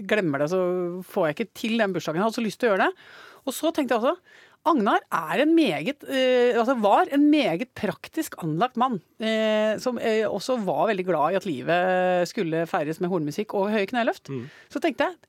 glemmer 0.06 0.44
det, 0.44 0.52
så 0.54 0.60
får 1.10 1.30
jeg 1.30 1.38
ikke 1.38 1.54
til 1.64 1.80
den 1.82 1.96
bursdagen. 1.96 2.22
Jeg 2.22 2.28
hadde 2.28 2.38
så 2.38 2.46
lyst 2.46 2.62
til 2.62 2.70
å 2.70 2.76
gjøre 2.76 2.88
det. 2.88 3.08
Og 3.46 3.56
så 3.56 3.72
tenkte 3.74 3.96
jeg 3.98 4.04
også 4.04 4.18
Agnar 4.66 5.04
er 5.14 5.44
en 5.44 5.52
meget, 5.54 6.02
eh, 6.10 6.58
altså 6.58 6.74
var 6.82 7.06
en 7.14 7.28
meget 7.30 7.70
praktisk 7.78 8.34
anlagt 8.42 8.80
mann. 8.82 8.98
Eh, 9.22 9.78
som 9.78 10.00
eh, 10.02 10.26
også 10.26 10.58
var 10.66 10.88
veldig 10.90 11.06
glad 11.06 11.36
i 11.36 11.38
at 11.38 11.46
livet 11.46 12.26
skulle 12.32 12.64
feires 12.66 12.98
med 13.00 13.12
hornmusikk 13.12 13.54
og 13.54 13.70
høye 13.70 13.86
kneløft. 13.92 14.32
Så 14.74 14.82
tenkte 14.82 15.06
jeg 15.06 15.20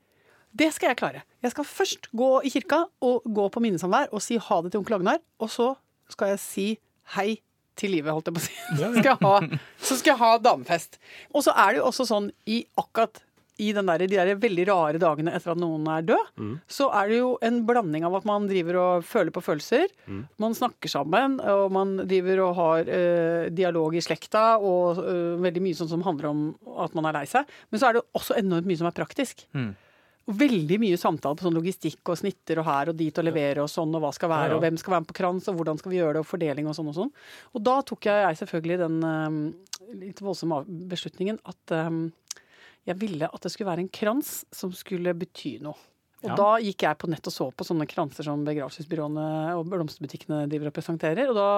det 0.56 0.70
skal 0.73 0.94
jeg 0.94 0.96
klare. 0.96 1.20
Jeg 1.44 1.52
skal 1.52 1.68
først 1.68 2.08
gå 2.16 2.30
i 2.49 2.49
kirka 2.49 2.87
og 3.04 3.26
gå 3.28 3.49
på 3.52 3.61
minnesamvær 3.61 4.08
og 4.08 4.23
si 4.25 4.38
ha 4.40 4.61
det 4.64 4.73
til 4.73 4.80
onkel 4.80 4.96
Agnar. 4.96 5.20
Og 5.37 5.52
så 5.52 5.75
skal 6.08 6.32
jeg 6.32 6.40
si 6.40 6.66
hei 7.12 7.42
til 7.76 7.92
livet, 7.97 8.12
holdt 8.16 8.30
jeg 8.33 8.38
på 8.38 8.42
å 8.42 8.47
si. 8.47 8.56
Skal 9.02 9.21
ha, 9.23 9.37
så 9.78 9.97
skal 10.00 10.14
jeg 10.14 10.21
ha 10.25 10.33
damefest. 10.40 10.99
Og 11.35 11.45
så 11.47 11.52
er 11.56 11.75
det 11.76 11.83
jo 11.83 11.88
også 11.92 12.06
sånn 12.09 12.30
i 12.49 12.62
akkurat 12.80 13.23
i 13.56 13.71
den 13.73 13.87
der, 13.88 14.02
de 14.04 14.18
der 14.18 14.35
veldig 14.37 14.64
rare 14.68 14.99
dagene 15.00 15.33
etter 15.33 15.54
at 15.54 15.61
noen 15.62 15.87
er 15.88 16.02
død, 16.04 16.42
så 16.68 16.90
er 16.92 17.09
det 17.09 17.21
jo 17.23 17.30
en 17.40 17.62
blanding 17.64 18.04
av 18.04 18.18
at 18.18 18.26
man 18.28 18.45
driver 18.50 18.76
og 18.83 19.06
føler 19.09 19.33
på 19.33 19.40
følelser. 19.47 19.87
Man 20.37 20.52
snakker 20.59 20.92
sammen, 20.92 21.38
og 21.40 21.73
man 21.73 21.95
driver 22.04 22.42
og 22.45 22.52
har 22.59 22.90
ø, 22.92 23.00
dialog 23.56 23.97
i 23.97 24.02
slekta, 24.04 24.59
og 24.61 25.00
ø, 25.00 25.16
veldig 25.40 25.62
mye 25.64 25.78
sånn 25.78 25.88
som 25.95 26.04
handler 26.04 26.28
om 26.35 26.42
at 26.85 26.92
man 27.00 27.09
er 27.09 27.16
lei 27.16 27.25
seg. 27.33 27.49
Men 27.73 27.80
så 27.80 27.88
er 27.88 27.97
det 27.97 28.04
også 28.21 28.37
enormt 28.42 28.68
mye 28.68 28.76
som 28.83 28.90
er 28.92 28.97
praktisk. 29.00 29.47
Og 30.26 30.35
veldig 30.35 30.80
mye 30.83 30.99
samtale 30.99 31.38
på 31.38 31.47
sånn 31.47 31.54
logistikk 31.54 32.11
og 32.11 32.18
snitter 32.18 32.59
og 32.59 32.66
her 32.66 32.90
og 32.90 32.99
dit 32.99 33.18
og 33.21 33.26
levere 33.28 33.62
og 33.62 33.71
sånn, 33.71 33.92
og 33.95 34.02
hva 34.02 34.11
skal 34.14 34.33
være, 34.33 34.56
og 34.56 34.64
hvem 34.64 34.78
skal 34.80 34.97
være 34.97 35.04
med 35.04 35.11
på 35.12 35.18
krans, 35.21 35.47
og 35.47 35.59
hvordan 35.61 35.78
skal 35.78 35.92
vi 35.92 36.00
gjøre 36.00 36.16
det, 36.16 36.23
og 36.25 36.30
fordeling 36.33 36.66
og 36.66 36.75
sånn 36.75 36.90
og 36.90 36.97
sånn. 36.97 37.12
Og 37.54 37.62
da 37.68 37.76
tok 37.87 38.09
jeg 38.11 38.40
selvfølgelig 38.40 38.78
den 38.83 38.97
um, 39.06 39.40
litt 40.00 40.23
voldsomme 40.26 40.64
beslutningen 40.90 41.38
at 41.47 41.76
um, 41.78 42.09
jeg 42.87 42.99
ville 42.99 43.30
at 43.30 43.47
det 43.47 43.52
skulle 43.54 43.71
være 43.71 43.87
en 43.87 43.92
krans 44.02 44.41
som 44.54 44.75
skulle 44.75 45.15
bety 45.19 45.56
noe. 45.62 45.78
Og 46.26 46.32
Ja. 46.32 46.36
da 46.43 46.50
gikk 46.65 46.82
jeg 46.82 46.99
på 46.99 47.08
nett 47.12 47.26
og 47.30 47.32
så 47.34 47.47
på 47.54 47.65
sånne 47.69 47.86
kranser 47.86 48.26
som 48.26 48.43
begravelsesbyråene 48.45 49.54
og 49.54 49.69
blomsterbutikkene 49.71 50.45
driver 50.50 50.73
og 50.73 50.75
presenterer, 50.75 51.28
og 51.30 51.36
da 51.39 51.49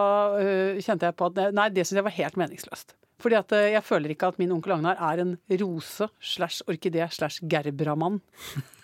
øh, 0.43 0.81
kjente 0.85 1.09
jeg 1.09 1.17
på 1.17 1.29
at 1.31 1.55
nei, 1.57 1.69
det 1.73 1.87
syns 1.89 2.03
jeg 2.03 2.05
var 2.05 2.17
helt 2.19 2.37
meningsløst. 2.37 2.93
Fordi 3.19 3.35
at 3.35 3.51
øh, 3.57 3.65
jeg 3.73 3.83
føler 3.83 4.13
ikke 4.15 4.29
at 4.31 4.37
min 4.39 4.53
onkel 4.55 4.77
Agnar 4.77 5.01
er 5.03 5.23
en 5.25 5.33
rose 5.63 6.07
slash 6.21 6.63
orkidé 6.71 7.03
slash 7.11 7.41
gerbramann. 7.51 8.21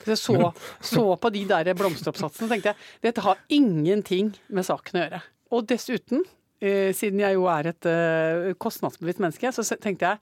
Så 0.05 0.09
jeg 0.11 0.18
så, 0.18 0.53
så 0.83 1.05
på 1.20 1.31
de 1.33 1.44
der 1.49 1.70
blomsteroppsatsene 1.79 2.49
og 2.49 2.51
tenkte 2.55 2.73
jeg 2.73 2.77
dette 3.07 3.23
har 3.25 3.38
ingenting 3.49 4.33
med 4.49 4.66
saken 4.66 4.99
å 4.99 5.05
gjøre. 5.05 5.20
Og 5.55 5.68
dessuten, 5.70 6.25
øh, 6.64 6.90
siden 6.97 7.20
jeg 7.23 7.37
jo 7.38 7.44
er 7.53 7.70
et 7.70 7.87
øh, 7.87 8.55
kostnadsbevisst 8.59 9.23
menneske, 9.23 9.53
så 9.55 9.62
tenkte 9.79 10.11
jeg 10.14 10.18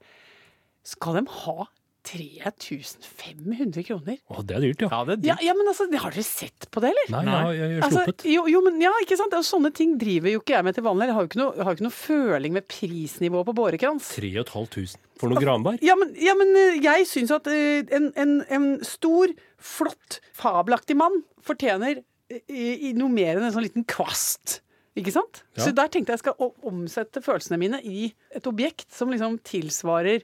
skal 0.83 1.17
de 1.17 1.25
ha 1.41 1.65
3500 2.03 3.83
kroner? 3.87 4.17
Å, 4.29 4.43
det 4.45 4.55
er 4.57 4.63
dyrt, 4.65 4.81
ja. 4.83 4.89
Ja, 4.91 4.99
det 5.07 5.13
er 5.15 5.21
dyrt. 5.23 5.43
ja, 5.47 5.53
men 5.57 5.69
altså, 5.71 5.87
har 6.01 6.11
dere 6.15 6.25
sett 6.27 6.67
på 6.73 6.81
det, 6.83 6.91
eller? 6.93 7.11
Nei, 7.13 7.21
Nei. 7.27 7.33
jeg 7.33 7.43
har- 7.43 7.69
sluppet. 7.73 7.83
Altså, 7.87 8.03
sluppet. 8.07 8.25
jo, 8.33 8.43
jo, 8.51 8.61
men 8.65 8.81
ja, 8.83 8.91
ikke 9.03 9.17
sant? 9.19 9.33
Og 9.37 9.45
sånne 9.47 9.71
ting 9.73 9.97
driver 10.01 10.29
jo 10.33 10.41
ikke 10.41 10.55
jeg 10.57 10.63
med 10.67 10.75
til 10.75 10.83
vanlig. 10.83 11.07
Jeg 11.07 11.15
har 11.17 11.21
jo 11.25 11.31
ikke 11.31 11.41
noe, 11.41 11.55
har 11.63 11.71
jo 11.71 11.77
ikke 11.79 11.87
noe 11.87 11.97
føling 11.99 12.53
med 12.57 12.67
prisnivået 12.67 13.45
på 13.49 13.55
bårekrans. 13.61 14.09
3500 14.17 14.97
for 15.21 15.29
noe 15.31 15.39
granbær? 15.43 15.79
Ja, 15.85 15.95
men, 15.95 16.13
ja, 16.19 16.33
men 16.35 16.55
eh, 16.59 16.79
jeg 16.83 17.07
syns 17.07 17.31
at 17.31 17.47
eh, 17.47 17.83
en, 17.95 18.11
en, 18.19 18.33
en 18.49 18.67
stor, 18.83 19.31
flott, 19.57 20.19
fabelaktig 20.35 20.97
mann 20.99 21.21
fortjener 21.41 22.01
eh, 22.29 22.41
i, 22.49 22.89
i 22.89 22.93
noe 22.97 23.09
mer 23.13 23.37
enn 23.37 23.47
en 23.47 23.53
sånn 23.55 23.63
liten 23.67 23.85
kvast. 23.87 24.59
Ikke 24.99 25.09
sant? 25.15 25.43
Ja. 25.57 25.63
Så 25.65 25.71
der 25.73 25.87
tenkte 25.89 26.13
jeg 26.13 26.21
skal 26.21 26.35
omsette 26.69 27.21
følelsene 27.25 27.57
mine 27.57 27.79
i 27.81 28.11
et 28.35 28.45
objekt 28.45 28.91
som 28.93 29.09
liksom 29.09 29.39
tilsvarer 29.41 30.21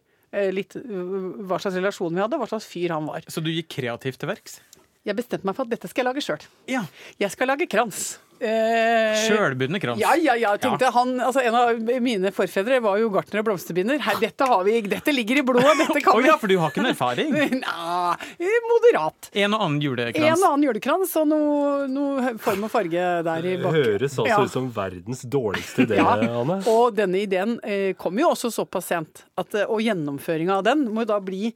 litt 0.53 0.75
eh, 0.77 0.83
hva 1.49 1.59
slags 1.61 1.77
relasjon 1.79 2.13
vi 2.13 2.23
hadde, 2.23 2.39
hva 2.39 2.49
slags 2.49 2.67
fyr 2.69 2.93
han 2.95 3.07
var. 3.09 3.25
Så 3.31 3.41
du 3.43 3.49
gikk 3.53 3.71
kreativt 3.79 4.21
til 4.21 4.29
verks? 4.31 4.59
Jeg 5.07 5.15
bestemte 5.15 5.47
meg 5.47 5.55
for 5.55 5.63
at 5.63 5.71
dette 5.71 5.87
skal 5.89 6.03
jeg 6.03 6.09
lage 6.11 6.21
sjøl. 6.25 6.41
Ja. 6.67 6.81
Jeg 7.21 7.31
skal 7.31 7.47
lage 7.47 7.65
krans. 7.71 8.17
Eh, 8.39 9.17
Sjølbundne 9.25 9.79
krans. 9.83 9.99
Ja, 9.99 10.13
ja, 10.15 10.33
ja. 10.39 10.53
Tenkte 10.59 10.87
han, 10.95 11.09
altså 11.19 11.41
En 11.43 11.55
av 11.59 11.79
mine 11.99 12.29
forfedre 12.31 12.77
var 12.83 12.95
jo 13.01 13.09
gartner 13.11 13.41
og 13.41 13.49
blomsterbinder. 13.49 13.99
Her, 13.99 14.15
dette, 14.21 14.47
har 14.47 14.61
vi, 14.63 14.77
dette 14.87 15.11
ligger 15.11 15.41
i 15.41 15.43
blodet, 15.43 15.73
dette 15.81 15.99
kan 16.05 16.15
vi. 16.21 16.27
ja, 16.29 16.37
for 16.39 16.47
du 16.51 16.55
har 16.61 16.71
ikke 16.71 16.83
noen 16.85 16.93
erfaring? 16.93 17.33
Nei, 17.63 18.51
moderat. 18.69 19.29
En 19.43 19.55
og 19.57 19.65
annen 19.65 19.99
En 19.99 20.37
og 20.37 20.47
annen 20.53 20.67
julekrans 20.69 21.15
og 21.19 21.27
noe, 21.31 21.87
noe 21.91 22.33
form 22.39 22.63
og 22.69 22.71
farge 22.71 23.07
der 23.27 23.49
i 23.51 23.55
bak. 23.63 23.75
høres 23.75 24.15
altså 24.15 24.27
Ja. 24.29 24.39
ut 24.45 24.51
som 24.55 24.69
verdens 24.75 25.23
dårligste 25.27 25.83
idé, 25.87 25.99
Ja, 25.99 26.15
Anne. 26.15 26.61
og 26.67 26.95
denne 26.95 27.23
ideen 27.25 27.57
eh, 27.63 27.91
kom 27.99 28.19
jo 28.19 28.31
også 28.35 28.51
såpass 28.55 28.87
sent, 28.93 29.25
at, 29.39 29.51
eh, 29.55 29.65
og 29.67 29.81
gjennomføringa 29.83 30.59
av 30.61 30.63
den 30.69 30.87
må 30.93 31.03
jo 31.03 31.11
da 31.11 31.19
bli 31.19 31.51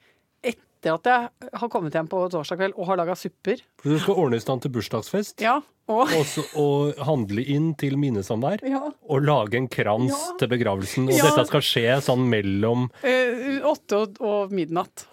etter 0.84 0.98
at 1.00 1.08
jeg 1.08 1.50
har 1.62 1.70
kommet 1.72 1.94
hjem 1.96 2.10
på 2.12 2.24
torsdag 2.34 2.60
kveld 2.60 2.74
og 2.78 2.88
har 2.90 3.00
laga 3.00 3.16
supper. 3.16 3.62
For 3.82 3.90
du 3.96 4.00
skal 4.04 4.20
ordne 4.20 4.40
i 4.40 4.44
stand 4.44 4.62
til 4.66 4.74
bursdagsfest, 4.76 5.42
Ja, 5.42 5.62
og 5.92 6.08
Også, 6.16 6.44
og 6.60 6.94
handle 7.04 7.44
inn 7.44 7.74
til 7.76 7.98
minnesamvær, 8.00 8.62
ja, 8.64 8.80
og 9.10 9.22
lage 9.26 9.58
en 9.60 9.68
krans 9.68 10.12
Ja. 10.14 10.38
til 10.40 10.48
begravelsen. 10.54 11.10
Og 11.12 11.18
dette 11.20 11.46
skal 11.50 11.62
skje 11.66 11.98
sånn 12.06 12.24
mellom 12.32 12.90
eh, 13.04 13.60
åtte 13.68 13.98
og, 14.06 14.22
og 14.24 14.52
midnatt. 14.56 15.08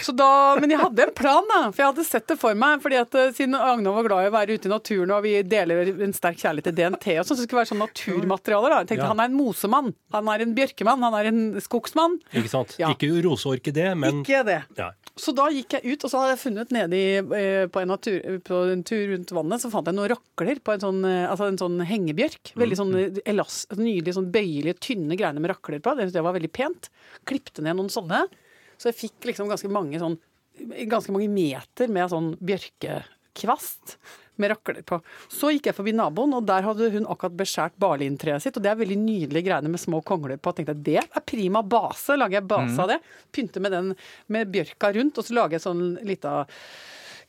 Så 0.00 0.14
da, 0.16 0.56
men 0.60 0.70
jeg 0.72 0.80
hadde 0.80 1.04
en 1.04 1.12
plan, 1.14 1.44
da, 1.50 1.58
for 1.70 1.82
jeg 1.82 1.90
hadde 1.90 2.04
sett 2.08 2.26
det 2.30 2.38
for 2.40 2.56
meg. 2.58 2.80
fordi 2.80 2.96
at 3.00 3.14
eh, 3.18 3.32
Siden 3.36 3.54
Agnar 3.58 3.92
var 3.98 4.06
glad 4.08 4.24
i 4.24 4.30
å 4.30 4.34
være 4.34 4.56
ute 4.56 4.70
i 4.70 4.72
naturen, 4.72 5.12
og 5.12 5.22
vi 5.26 5.34
deler 5.44 5.90
en 6.06 6.14
sterk 6.16 6.40
kjærlighet 6.40 6.70
til 6.70 6.76
DNT, 6.78 7.06
og 7.20 7.26
sånn, 7.28 7.36
så 7.36 7.42
det 7.42 7.48
skulle 7.50 7.60
være 7.60 7.72
sånn 7.74 7.82
naturmaterialer. 7.84 8.70
da. 8.72 8.78
Jeg 8.82 8.90
tenkte 8.92 9.04
Ja. 9.04 9.12
Han 9.12 9.20
er 9.20 9.30
en 9.30 9.36
mosemann, 9.36 9.92
han 10.16 10.28
er 10.32 10.46
en 10.46 10.54
bjørkemann, 10.56 11.02
han 11.04 11.14
er 11.20 11.28
en 11.32 11.42
skogsmann. 11.60 12.18
Ikke 12.32 12.48
sant? 12.48 12.76
Ja. 12.80 12.90
Ikke 12.94 13.10
roseorkidé, 13.26 13.92
men 13.98 14.22
Ikke 14.22 14.44
det. 14.48 14.62
ja. 14.78 14.90
Så 15.14 15.34
da 15.36 15.50
gikk 15.52 15.74
jeg 15.76 15.92
ut, 15.92 16.04
og 16.06 16.10
så 16.10 16.20
hadde 16.22 16.32
jeg 16.32 16.40
funnet 16.40 16.70
nede 16.72 16.96
i, 16.96 17.16
eh, 17.20 17.66
på, 17.68 17.82
en 17.82 17.88
natur, 17.92 18.16
på 18.48 18.60
en 18.72 18.82
tur 18.82 19.10
rundt 19.12 19.28
vannet, 19.36 19.60
så 19.60 19.68
fant 19.68 19.84
jeg 19.84 19.94
noen 19.94 20.08
rakler 20.08 20.56
på 20.64 20.72
en 20.72 20.80
sånn, 20.80 21.04
eh, 21.04 21.28
altså 21.28 21.50
en 21.52 21.58
sånn 21.60 21.82
hengebjørk. 21.84 22.54
Veldig 22.56 22.78
sånn 22.80 22.94
eh, 22.96 23.18
elas, 23.28 23.66
nydelig, 23.76 24.14
sånn 24.16 24.30
bøyelige, 24.32 24.78
tynne 24.80 25.18
greiene 25.20 25.38
med 25.44 25.52
rakler 25.52 25.84
på. 25.84 25.92
Det, 25.98 26.08
det 26.16 26.22
var 26.24 26.32
veldig 26.32 26.50
pent. 26.56 26.88
Klippte 27.28 27.60
ned 27.60 27.76
noen 27.76 27.92
sånne. 27.92 28.22
Så 28.82 28.90
jeg 28.90 28.98
fikk 28.98 29.30
liksom 29.30 29.50
ganske 29.50 29.70
mange 29.72 30.02
sånn 30.02 30.18
Ganske 30.90 31.14
mange 31.14 31.30
meter 31.32 31.88
med 31.88 32.10
sånn 32.12 32.26
bjørkekvast 32.44 33.94
med 34.36 34.52
rakler 34.52 34.82
på. 34.84 34.98
Så 35.32 35.48
gikk 35.52 35.70
jeg 35.70 35.76
forbi 35.76 35.94
naboen, 35.96 36.34
og 36.36 36.44
der 36.48 36.64
hadde 36.66 36.90
hun 36.92 37.06
akkurat 37.10 37.34
beskjært 37.40 37.78
barlintreet 37.80 38.44
sitt. 38.44 38.58
Og 38.60 38.64
det 38.64 38.70
er 38.72 38.78
veldig 38.80 38.98
nydelige 39.00 39.46
greiene 39.48 39.72
med 39.72 39.80
små 39.80 40.02
kongler 40.06 40.36
på. 40.36 40.52
Jeg 40.52 40.60
tenkte 40.60 40.76
at 40.76 40.84
det 40.86 40.98
er 41.02 41.24
prima 41.28 41.64
base. 41.64 42.18
Lager 42.20 42.40
jeg 42.40 42.50
base 42.52 42.84
av 42.84 42.92
det. 42.92 42.98
Pynte 43.34 43.64
med 43.64 43.74
den 43.74 43.92
med 44.32 44.52
bjørka 44.52 44.92
rundt, 44.96 45.18
og 45.18 45.26
så 45.26 45.38
lager 45.40 45.58
jeg 45.58 45.66
sånn 45.66 45.84
lita 46.08 46.42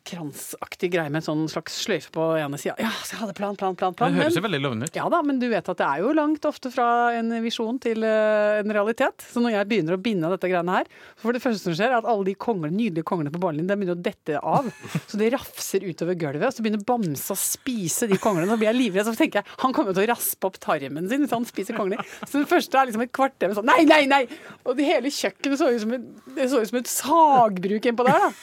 kransaktig 0.07 0.89
greie 0.93 1.11
med 1.11 1.21
en 1.21 1.25
sånn 1.25 1.43
slags 1.51 1.75
sløyfe 1.85 2.11
på 2.13 2.25
ene 2.39 2.57
sida. 2.59 2.75
Ja, 2.81 2.91
så 3.03 3.15
jeg 3.15 3.21
hadde 3.21 3.35
plan, 3.37 3.55
plan, 3.59 3.75
plan. 3.79 3.95
plan 3.95 4.11
Det 4.11 4.25
høres 4.25 4.37
jo 4.37 4.43
veldig 4.43 4.59
lovende 4.63 4.89
ut. 4.89 4.97
ja 4.97 5.05
da, 5.11 5.21
men 5.25 5.39
du 5.39 5.47
vet 5.51 5.69
at 5.71 5.79
det 5.79 5.87
er 5.87 6.03
jo 6.03 6.11
langt 6.17 6.47
ofte 6.49 6.71
fra 6.73 6.87
en 7.15 7.31
visjon 7.43 7.79
til 7.83 8.03
eh, 8.07 8.59
en 8.59 8.73
realitet. 8.75 9.23
Så 9.31 9.43
når 9.43 9.55
jeg 9.55 9.69
begynner 9.71 9.95
å 9.95 10.01
binde 10.03 10.27
av 10.27 10.35
dette 10.35 10.49
greiene 10.51 10.75
her 10.75 10.89
For 11.21 11.35
det 11.35 11.43
første 11.43 11.69
som 11.69 11.77
skjer, 11.77 11.93
er 11.93 12.01
at 12.01 12.09
alle 12.09 12.27
de 12.27 12.35
konglene, 12.35 12.75
nydelige 12.75 13.07
konglene 13.07 13.33
på 13.33 13.41
barnelinjen 13.43 13.71
de 13.71 13.79
begynner 13.79 13.99
å 13.99 14.05
dette 14.09 14.41
av. 14.41 14.69
Så 15.09 15.19
det 15.21 15.31
rafser 15.35 15.87
utover 15.87 16.19
gulvet. 16.19 16.49
Og 16.49 16.57
så 16.57 16.65
begynner 16.65 16.83
bamsa 16.87 17.35
å 17.35 17.39
spise 17.39 18.09
de 18.11 18.19
konglene. 18.19 18.51
Så 18.51 18.59
blir 18.59 18.71
jeg 18.71 18.79
livredd. 18.79 19.07
Så 19.07 19.15
tenker 19.19 19.41
jeg 19.41 19.61
han 19.63 19.75
kommer 19.75 19.95
til 19.95 20.03
å 20.03 20.11
raspe 20.11 20.49
opp 20.49 20.59
tarmen 20.63 21.07
sin 21.11 21.23
hvis 21.23 21.35
han 21.35 21.47
spiser 21.47 21.77
kongler. 21.79 22.03
Så 22.25 22.41
det 22.41 22.49
første 22.51 22.79
er 22.79 22.89
liksom 22.89 23.05
et 23.05 23.13
kvarter 23.15 23.51
med 23.51 23.59
sånn 23.59 23.69
nei, 23.69 23.83
nei, 23.87 24.03
nei! 24.09 24.25
Og 24.67 24.75
det 24.77 24.87
hele 24.87 25.11
kjøkkenet 25.13 25.59
så 25.59 25.71
ut 25.71 25.81
som 25.85 25.95
et, 25.95 26.11
det 26.35 26.49
så 26.51 26.59
ut 26.59 26.69
som 26.69 26.81
et 26.81 26.91
sagbruk 26.91 27.87
innpå 27.89 28.05
der, 28.07 28.27
da. 28.27 28.33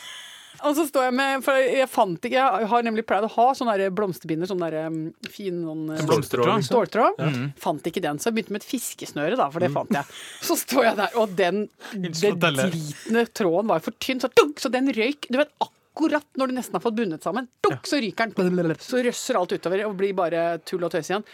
Og 0.67 0.75
så 0.77 0.85
står 0.89 1.07
jeg 1.09 1.15
med 1.17 1.45
For 1.45 1.57
jeg 1.57 1.89
fant 1.91 2.27
ikke 2.29 2.37
Jeg 2.37 2.69
har 2.73 2.85
nemlig 2.87 3.05
pleid 3.09 3.25
å 3.27 3.31
ha 3.33 3.47
sånne 3.57 3.77
der 3.81 3.93
blomsterbinder, 3.97 4.49
sånn 4.51 4.63
der 4.63 4.77
um, 4.91 4.99
fin 5.33 5.63
sånn 5.67 5.85
uh, 5.93 6.03
Blomstertråd. 6.11 6.65
Ståltråd. 6.67 7.23
Fant 7.61 7.87
ikke 7.91 8.03
den, 8.05 8.21
så 8.21 8.29
jeg 8.31 8.39
begynte 8.39 8.57
med 8.57 8.65
et 8.65 8.69
fiskesnøre, 8.69 9.39
da, 9.41 9.49
for 9.53 9.65
det 9.65 9.71
fant 9.75 9.93
jeg. 9.95 10.19
Så 10.45 10.57
står 10.61 10.89
jeg 10.91 10.99
der, 11.01 11.17
og 11.21 11.37
den, 11.39 11.63
den 11.97 13.31
tråden 13.37 13.71
var 13.71 13.85
for 13.85 13.97
tynn, 14.03 14.21
så, 14.23 14.31
dunk, 14.37 14.61
så 14.63 14.71
den 14.73 14.91
røyk. 14.97 15.29
Du 15.33 15.39
vet, 15.41 15.53
akkurat 15.65 16.27
når 16.41 16.51
du 16.51 16.57
nesten 16.59 16.77
har 16.79 16.85
fått 16.85 16.99
bundet 16.99 17.25
sammen, 17.27 17.49
dunk, 17.65 17.87
så 17.89 18.01
ryker 18.03 18.31
den. 18.35 18.75
Så 18.85 19.03
røsser 19.05 19.41
alt 19.41 19.55
utover 19.57 19.87
og 19.89 19.97
blir 20.01 20.15
bare 20.19 20.45
tull 20.69 20.85
og 20.87 20.93
tøys 20.95 21.11
igjen. 21.13 21.27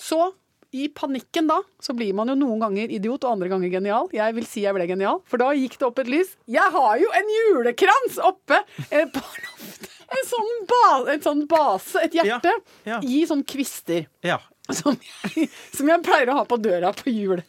Så 0.00 0.20
i 0.74 0.88
panikken 0.90 1.46
da, 1.50 1.60
så 1.82 1.94
blir 1.94 2.12
man 2.18 2.28
jo 2.32 2.34
noen 2.40 2.58
ganger 2.64 2.90
idiot 2.96 3.22
og 3.24 3.36
andre 3.36 3.48
ganger 3.52 3.70
genial. 3.76 4.08
Jeg 4.14 4.34
vil 4.36 4.46
si 4.50 4.64
jeg 4.66 4.74
ble 4.74 4.86
genial, 4.90 5.20
for 5.30 5.38
da 5.42 5.52
gikk 5.54 5.76
det 5.78 5.86
opp 5.86 6.00
et 6.02 6.10
lys. 6.10 6.32
Jeg 6.50 6.74
har 6.74 6.96
jo 6.98 7.10
en 7.14 7.30
julekrans 7.38 8.18
oppe 8.26 8.58
eh, 8.90 9.06
på 9.14 9.22
loftet! 9.22 9.90
En 10.14 10.26
sånn, 10.28 10.50
ba 10.70 10.82
en 11.14 11.22
sånn 11.24 11.44
base, 11.50 11.98
et 12.04 12.12
hjerte, 12.18 12.50
Ja, 12.84 12.96
ja. 12.96 12.98
i 13.02 13.22
sånn 13.26 13.40
kvister. 13.48 14.04
Ja. 14.26 14.36
Som 14.72 14.96
jeg, 15.00 15.48
som 15.76 15.88
jeg 15.90 16.02
pleier 16.06 16.30
å 16.32 16.36
ha 16.38 16.44
på 16.48 16.56
døra 16.62 16.92
på 16.96 17.10
jul. 17.12 17.42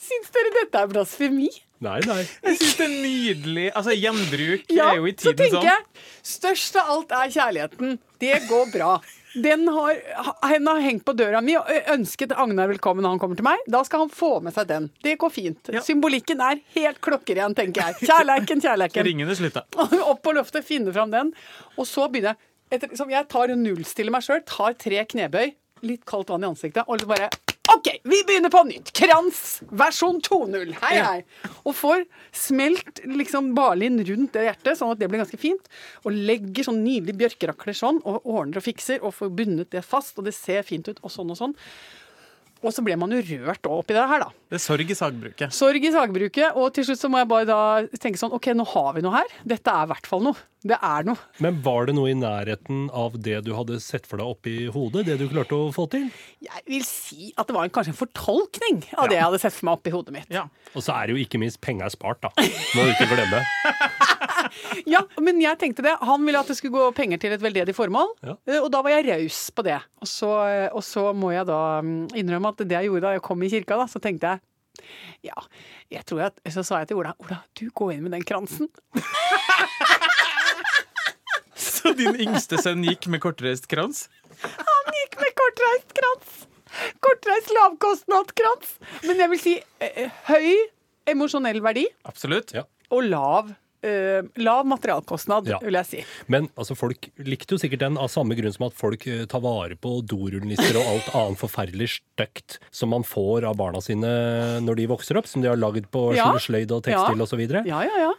Syns 0.00 0.30
dere 0.34 0.50
dette 0.54 0.78
er 0.82 0.90
blasfemi? 0.90 1.48
Nei, 1.80 1.96
nei. 2.04 2.20
Jeg 2.44 2.58
syns 2.60 2.74
det 2.76 2.84
er 2.86 2.92
nydelig. 3.00 3.64
Altså, 3.72 3.94
gjenbruk 3.96 4.66
Ja, 4.74 4.90
er 4.92 4.98
jo 5.00 5.08
i 5.08 5.14
tiden 5.16 5.24
sånn. 5.24 5.32
så 5.32 5.38
tenker 5.40 5.56
sånn. 5.56 5.70
jeg 5.70 6.28
Størst 6.34 6.76
av 6.82 6.90
alt 6.94 7.14
er 7.16 7.32
kjærligheten. 7.38 7.96
Det 8.20 8.36
går 8.50 8.70
bra. 8.74 8.90
Den 9.34 9.68
har, 9.68 9.98
hen 10.50 10.66
har 10.66 10.80
hengt 10.82 11.04
på 11.06 11.12
døra 11.14 11.40
mi 11.44 11.54
og 11.58 11.68
ønsket 11.92 12.32
Agnar 12.34 12.70
velkommen 12.72 13.04
når 13.06 13.14
han 13.14 13.20
kommer 13.22 13.38
til 13.38 13.46
meg. 13.46 13.62
Da 13.70 13.82
skal 13.86 14.04
han 14.04 14.12
få 14.12 14.32
med 14.42 14.54
seg 14.56 14.66
den. 14.70 14.88
Det 15.04 15.14
går 15.22 15.32
fint. 15.34 15.70
Ja. 15.70 15.82
Symbolikken 15.86 16.42
er 16.42 16.58
helt 16.74 16.98
klokkeren, 17.04 17.54
tenker 17.58 17.84
jeg. 17.84 18.10
Kjærleiken, 18.10 18.62
kjærleiken. 18.64 19.06
Ringene 19.06 19.36
slutta. 19.38 19.62
Opp 20.10 20.22
på 20.26 20.34
loftet, 20.34 20.66
finne 20.66 20.94
fram 20.94 21.14
den. 21.14 21.30
Og 21.76 21.86
så 21.88 22.08
begynner 22.10 22.34
jeg 22.34 22.80
etter, 22.80 22.96
som 22.98 23.10
Jeg 23.10 23.26
tar 23.30 23.54
nullstiller 23.58 24.14
meg 24.14 24.26
sjøl, 24.26 24.42
tar 24.46 24.74
tre 24.78 25.04
knebøy, 25.14 25.54
litt 25.86 26.04
kaldt 26.08 26.30
vann 26.34 26.46
i 26.46 26.50
ansiktet, 26.50 26.86
og 26.86 27.06
bare 27.10 27.30
OK, 27.76 28.00
vi 28.02 28.24
begynner 28.26 28.50
på 28.50 28.62
nytt. 28.66 28.90
Krans 28.96 29.60
versjon 29.70 30.18
2.0. 30.26 30.72
Hei, 30.80 30.96
hei. 30.98 31.50
Og 31.62 31.76
får 31.78 32.02
smelt 32.34 33.02
liksom 33.06 33.52
barlind 33.54 34.02
rundt 34.08 34.34
det 34.34 34.48
hjertet, 34.48 34.78
sånn 34.80 34.90
at 34.94 34.98
det 34.98 35.06
blir 35.10 35.22
ganske 35.22 35.38
fint. 35.38 35.70
Og 36.02 36.16
legger 36.16 36.66
sånn 36.66 36.82
nydelige 36.82 37.20
bjørkerakler 37.20 37.76
sånn, 37.78 38.00
og 38.02 38.26
ordner 38.26 38.58
og 38.58 38.66
fikser, 38.66 38.98
og 39.04 39.14
får 39.14 39.30
bundet 39.38 39.70
det 39.76 39.84
fast, 39.86 40.18
og 40.18 40.26
det 40.26 40.34
ser 40.34 40.66
fint 40.66 40.90
ut, 40.90 40.98
og 41.04 41.14
sånn 41.14 41.30
og 41.30 41.38
sånn. 41.38 41.54
Og 42.60 42.74
så 42.76 42.82
ble 42.84 42.96
man 43.00 43.12
jo 43.14 43.20
rørt 43.46 43.64
oppi 43.70 43.94
det 43.96 44.02
her, 44.10 44.20
da. 44.26 44.30
Det 44.50 44.58
er 44.58 44.62
sorg 44.64 44.90
i 44.90 44.96
sagbruket. 44.98 45.54
Sorg 45.54 45.84
i 45.86 45.92
sagbruket, 45.94 46.56
og 46.58 46.72
til 46.74 46.84
slutt 46.88 47.00
så 47.00 47.08
må 47.08 47.20
jeg 47.22 47.28
bare 47.30 47.46
da 47.48 47.58
tenke 48.02 48.18
sånn 48.20 48.34
OK, 48.36 48.50
nå 48.58 48.66
har 48.72 48.94
vi 48.96 49.04
noe 49.06 49.14
her. 49.14 49.30
Dette 49.48 49.70
er 49.72 49.86
i 49.86 49.90
hvert 49.92 50.08
fall 50.10 50.24
noe. 50.26 50.36
Det 50.60 50.76
er 50.76 51.06
noe. 51.08 51.16
Men 51.40 51.56
var 51.64 51.86
det 51.88 51.94
noe 51.96 52.10
i 52.12 52.16
nærheten 52.18 52.90
av 52.92 53.14
det 53.16 53.38
du 53.46 53.54
hadde 53.56 53.78
sett 53.80 54.04
for 54.10 54.20
deg 54.20 54.28
oppi 54.28 54.56
hodet? 54.74 55.06
Det 55.08 55.16
du 55.22 55.24
klarte 55.30 55.56
å 55.56 55.70
få 55.72 55.86
til? 55.94 56.10
Jeg 56.44 56.64
vil 56.68 56.84
si 56.84 57.30
at 57.40 57.48
det 57.48 57.56
var 57.56 57.64
en, 57.64 57.72
kanskje 57.72 57.94
en 57.94 58.00
fortolkning 58.02 58.82
av 59.00 59.08
det 59.08 59.16
jeg 59.16 59.24
hadde 59.24 59.40
sett 59.40 59.56
for 59.56 59.70
meg 59.70 59.78
oppi 59.80 59.94
hodet 59.94 60.12
mitt. 60.18 60.28
Ja. 60.34 60.44
Og 60.74 60.84
så 60.84 60.92
er 60.98 61.08
det 61.08 61.16
jo 61.16 61.22
ikke 61.24 61.40
minst 61.40 61.62
penga 61.64 61.88
spart, 61.94 62.20
da. 62.26 62.34
Må 62.76 62.84
du 62.84 62.92
ikke 62.92 63.08
glemme. 63.14 63.40
Ja, 64.88 65.02
men 65.22 65.38
jeg 65.42 65.58
tenkte 65.60 65.82
det. 65.84 65.92
Han 66.06 66.24
ville 66.26 66.40
at 66.40 66.48
det 66.50 66.56
skulle 66.58 66.74
gå 66.74 66.86
penger 66.96 67.20
til 67.22 67.34
et 67.36 67.42
veldedig 67.42 67.74
formål, 67.76 68.08
Ja. 68.24 68.34
eh, 68.48 68.58
og 68.58 68.70
da 68.72 68.80
var 68.82 68.90
jeg 68.96 69.06
raus 69.06 69.38
på 69.54 69.62
det. 69.66 69.76
Og 70.02 70.08
så, 70.10 70.30
eh, 70.48 70.68
og 70.74 70.82
så 70.86 71.10
må 71.14 71.30
jeg 71.34 71.46
da 71.46 71.58
mm, 71.84 72.08
innrømme 72.18 72.49
at 72.52 72.60
det 72.62 72.76
jeg 72.76 72.90
gjorde 72.90 73.06
da 73.06 73.14
jeg 73.16 73.24
kom 73.26 73.42
i 73.46 73.50
kirka, 73.52 73.78
da, 73.80 73.86
så 73.90 74.02
tenkte 74.02 74.34
jeg 74.34 74.46
ja, 75.26 75.34
jeg 75.92 76.04
tror 76.08 76.22
at, 76.30 76.38
Så 76.48 76.62
sa 76.64 76.78
jeg 76.80 76.88
til 76.88 77.00
Ola 77.02 77.10
Ola, 77.20 77.40
du 77.58 77.66
går 77.76 77.96
inn 77.96 78.04
med 78.06 78.14
den 78.14 78.22
kransen. 78.24 78.68
Så 81.60 81.92
din 81.96 82.16
yngste 82.20 82.60
sønn 82.62 82.84
gikk 82.86 83.08
med 83.12 83.20
kortreist 83.24 83.66
krans? 83.70 84.06
Han 84.44 84.90
gikk 84.96 85.18
med 85.20 85.32
kortreist 85.36 85.94
krans. 85.96 86.36
Kortreist 87.04 87.50
lavkostnadskrans. 87.56 88.74
Men 89.08 89.20
jeg 89.24 89.32
vil 89.34 89.42
si 89.42 89.54
eh, 89.84 90.12
høy 90.30 90.50
emosjonell 91.10 91.60
verdi 91.64 91.86
Absolutt. 92.08 92.54
Ja. 92.56 92.64
og 92.94 93.08
lav, 93.10 93.50
eh, 93.82 94.22
lav 94.36 94.66
materialkostnad, 94.66 95.46
Ja. 95.48 95.58
vil 95.62 95.74
jeg 95.74 95.86
si. 95.86 96.04
Men 96.28 96.48
altså, 96.56 96.76
folk 96.76 97.08
likte 97.18 97.54
jo 97.56 97.58
sikkert 97.58 97.80
den 97.84 97.96
av 97.98 98.08
samme 98.12 98.36
grunn 98.38 98.52
som 98.52 98.66
at 98.66 98.74
folk 98.74 99.06
uh, 99.06 99.24
tar 99.26 99.40
vare 99.40 99.76
på 99.80 100.00
dorullnisser 100.06 100.76
og 100.80 100.86
alt 100.94 101.10
annet 101.14 101.38
forferdelig 101.40 101.88
stygt 102.00 102.58
som 102.70 102.90
man 102.90 103.02
får 103.06 103.44
av 103.48 103.56
barna 103.56 103.80
sine 103.80 104.60
når 104.64 104.76
de 104.76 104.86
vokser 104.90 105.16
opp, 105.20 105.26
som 105.30 105.42
de 105.42 105.48
har 105.48 105.56
lagd 105.60 105.90
på 105.90 106.14
Ja. 106.16 106.32
sløyd 106.38 106.70
og 106.72 106.82
tekstil 106.84 107.16
Ja. 107.16 107.22
og 107.22 107.28
så 107.28 107.36
videre. 107.40 107.64
Ja, 107.66 107.82
ja, 107.82 107.98
ja. 108.08 108.12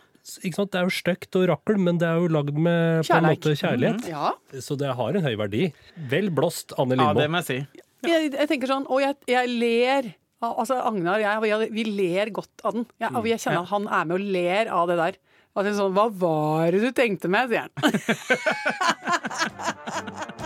Ikke 0.46 0.54
sant? 0.56 0.72
Det 0.72 0.78
er 0.78 0.84
jo 0.86 0.94
stygt 0.94 1.36
og 1.36 1.48
rakkel, 1.50 1.78
men 1.82 1.98
det 1.98 2.06
er 2.08 2.20
jo 2.22 2.28
lagd 2.30 2.54
med 2.54 3.06
på 3.08 3.16
en 3.18 3.24
måte 3.26 3.56
kjærlighet. 3.58 4.08
ja. 4.10 4.34
Så 4.62 4.78
det 4.78 4.94
har 4.96 5.10
en 5.18 5.24
høy 5.26 5.36
verdi. 5.36 5.74
Vel 6.10 6.30
blåst, 6.30 6.74
Anne 6.78 6.96
Ja, 6.96 7.14
det 7.14 7.30
må 7.30 7.42
jeg 7.42 7.46
si. 7.46 7.68
Jeg, 8.04 8.32
jeg 8.34 8.48
tenker 8.50 8.68
sånn, 8.68 8.86
og 8.90 9.02
jeg, 9.02 9.16
jeg 9.28 9.48
ler 9.50 10.14
Altså, 10.42 10.76
Agnar 10.82 11.22
og 11.38 11.46
jeg, 11.46 11.70
vi- 11.72 11.84
ler 11.86 12.32
godt 12.34 12.64
av 12.66 12.74
den. 12.74 12.86
Jeg, 13.00 13.12
og 13.16 13.28
jeg 13.30 13.40
kjenner 13.44 13.62
at 13.62 13.70
han 13.70 13.86
er 13.88 14.06
med 14.10 14.16
og 14.18 14.22
ler 14.38 14.66
av 14.74 14.88
det 14.90 14.98
der. 14.98 15.20
Altså, 15.56 15.74
sånn, 15.78 15.94
Hva 15.94 16.08
var 16.10 16.72
det 16.72 16.82
du 16.82 16.92
tenkte 16.98 17.28
med, 17.30 17.50
sier 17.52 17.68
han. 17.68 17.72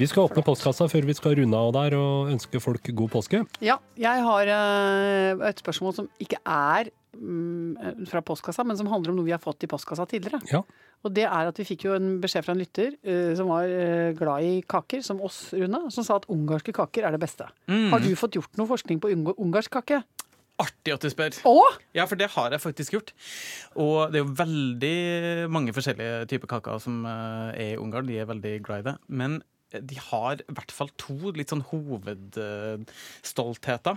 Vi 0.00 0.06
skal 0.08 0.30
åpne 0.30 0.40
postkassa 0.40 0.86
før 0.88 1.04
vi 1.04 1.12
skal 1.12 1.34
runde 1.36 1.58
av 1.58 1.74
der 1.76 1.94
og 1.98 2.30
ønske 2.32 2.60
folk 2.62 2.86
god 2.96 3.10
påske. 3.12 3.42
Ja, 3.60 3.74
jeg 4.00 4.22
har 4.24 4.48
eh, 4.48 5.42
et 5.50 5.58
spørsmål 5.60 5.92
som 5.98 6.06
ikke 6.24 6.38
er 6.40 6.88
mm, 7.18 8.06
fra 8.08 8.22
postkassa, 8.24 8.64
men 8.64 8.78
som 8.78 8.88
handler 8.88 9.12
om 9.12 9.18
noe 9.18 9.28
vi 9.28 9.34
har 9.34 9.42
fått 9.44 9.66
i 9.66 9.68
postkassa 9.68 10.06
tidligere. 10.08 10.40
Ja. 10.48 10.62
Og 11.04 11.12
det 11.16 11.26
er 11.28 11.50
at 11.50 11.60
vi 11.60 11.66
fikk 11.68 11.84
jo 11.84 11.98
en 11.98 12.14
beskjed 12.22 12.46
fra 12.46 12.56
en 12.56 12.62
lytter 12.62 12.96
eh, 13.04 13.34
som 13.36 13.52
var 13.52 13.68
eh, 13.68 14.14
glad 14.16 14.48
i 14.48 14.56
kaker, 14.64 15.04
som 15.04 15.20
oss, 15.26 15.42
Rune, 15.52 15.82
som 15.92 16.08
sa 16.08 16.16
at 16.16 16.30
ungarske 16.32 16.72
kaker 16.80 17.04
er 17.04 17.18
det 17.18 17.20
beste. 17.20 17.50
Har 17.68 18.00
du 18.00 18.08
fått 18.16 18.40
gjort 18.40 18.56
noe 18.56 18.72
forskning 18.72 19.04
på 19.04 19.12
ungarsk 19.36 19.76
kake? 19.82 20.00
Artig 20.60 20.96
at 20.96 21.04
du 21.04 21.12
spør. 21.12 21.36
Åh? 21.44 21.78
Ja, 21.96 22.08
for 22.08 22.16
det 22.20 22.32
har 22.32 22.56
jeg 22.56 22.64
faktisk 22.64 22.96
gjort. 22.96 23.12
Og 23.76 24.12
det 24.12 24.20
er 24.20 24.24
jo 24.24 24.34
veldig 24.40 24.96
mange 25.52 25.76
forskjellige 25.76 26.26
typer 26.32 26.56
kaker 26.56 26.80
som 26.80 27.04
er 27.08 27.56
i 27.56 27.70
Ungarn. 27.80 28.08
De 28.08 28.20
er 28.20 28.28
veldig 28.28 28.58
glad 28.64 28.84
i 28.84 28.92
det. 28.92 28.98
Men 29.08 29.42
de 29.70 29.94
har 30.10 30.40
i 30.42 30.54
hvert 30.56 30.72
fall 30.74 30.90
to 31.00 31.30
litt 31.36 31.50
sånn 31.52 31.62
hovedstoltheter. 31.70 33.96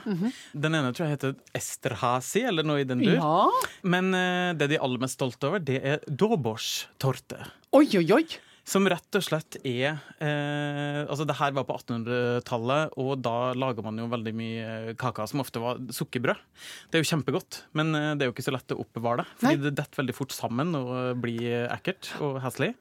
Den 0.54 0.76
ene 0.78 0.92
tror 0.94 1.06
jeg 1.08 1.16
heter 1.18 1.32
Esterhasi, 1.58 2.42
eller 2.50 2.64
noe 2.68 2.80
i 2.84 2.90
den 2.90 3.00
dur. 3.04 3.18
Ja. 3.18 3.42
Men 3.82 4.06
eh, 4.18 4.52
det 4.58 4.66
de 4.72 4.76
er 4.78 4.84
aller 4.86 5.02
mest 5.04 5.18
stolte 5.20 5.44
over, 5.50 5.60
det 5.64 5.80
er 5.82 5.98
Dobors-torte. 6.08 7.40
Oi, 7.74 7.88
oi, 8.00 8.08
oi! 8.20 8.26
Som 8.64 8.88
rett 8.88 9.18
og 9.18 9.24
slett 9.26 9.58
er 9.68 9.98
eh, 10.24 11.02
Altså, 11.04 11.26
det 11.28 11.36
her 11.36 11.52
var 11.56 11.66
på 11.68 11.76
1800-tallet, 11.76 12.96
og 13.02 13.18
da 13.20 13.52
lager 13.60 13.84
man 13.84 14.00
jo 14.00 14.08
veldig 14.12 14.34
mye 14.40 14.96
kaker 15.00 15.28
som 15.28 15.44
ofte 15.44 15.60
var 15.60 15.82
sukkerbrød. 15.92 16.40
Det 16.88 16.98
er 17.00 17.04
jo 17.04 17.10
kjempegodt, 17.12 17.60
men 17.76 17.92
eh, 18.00 18.10
det 18.16 18.26
er 18.26 18.32
jo 18.32 18.36
ikke 18.36 18.48
så 18.48 18.56
lett 18.56 18.76
å 18.76 18.80
oppbevare 18.86 19.24
det. 19.24 19.28
Fordi 19.42 19.58
Nei. 19.60 19.64
det 19.66 19.76
detter 19.82 20.04
veldig 20.04 20.16
fort 20.16 20.36
sammen 20.36 20.72
og 20.80 20.94
eh, 20.96 21.12
blir 21.26 21.68
ekkelt 21.76 22.14
og 22.24 22.40
heslig. 22.46 22.72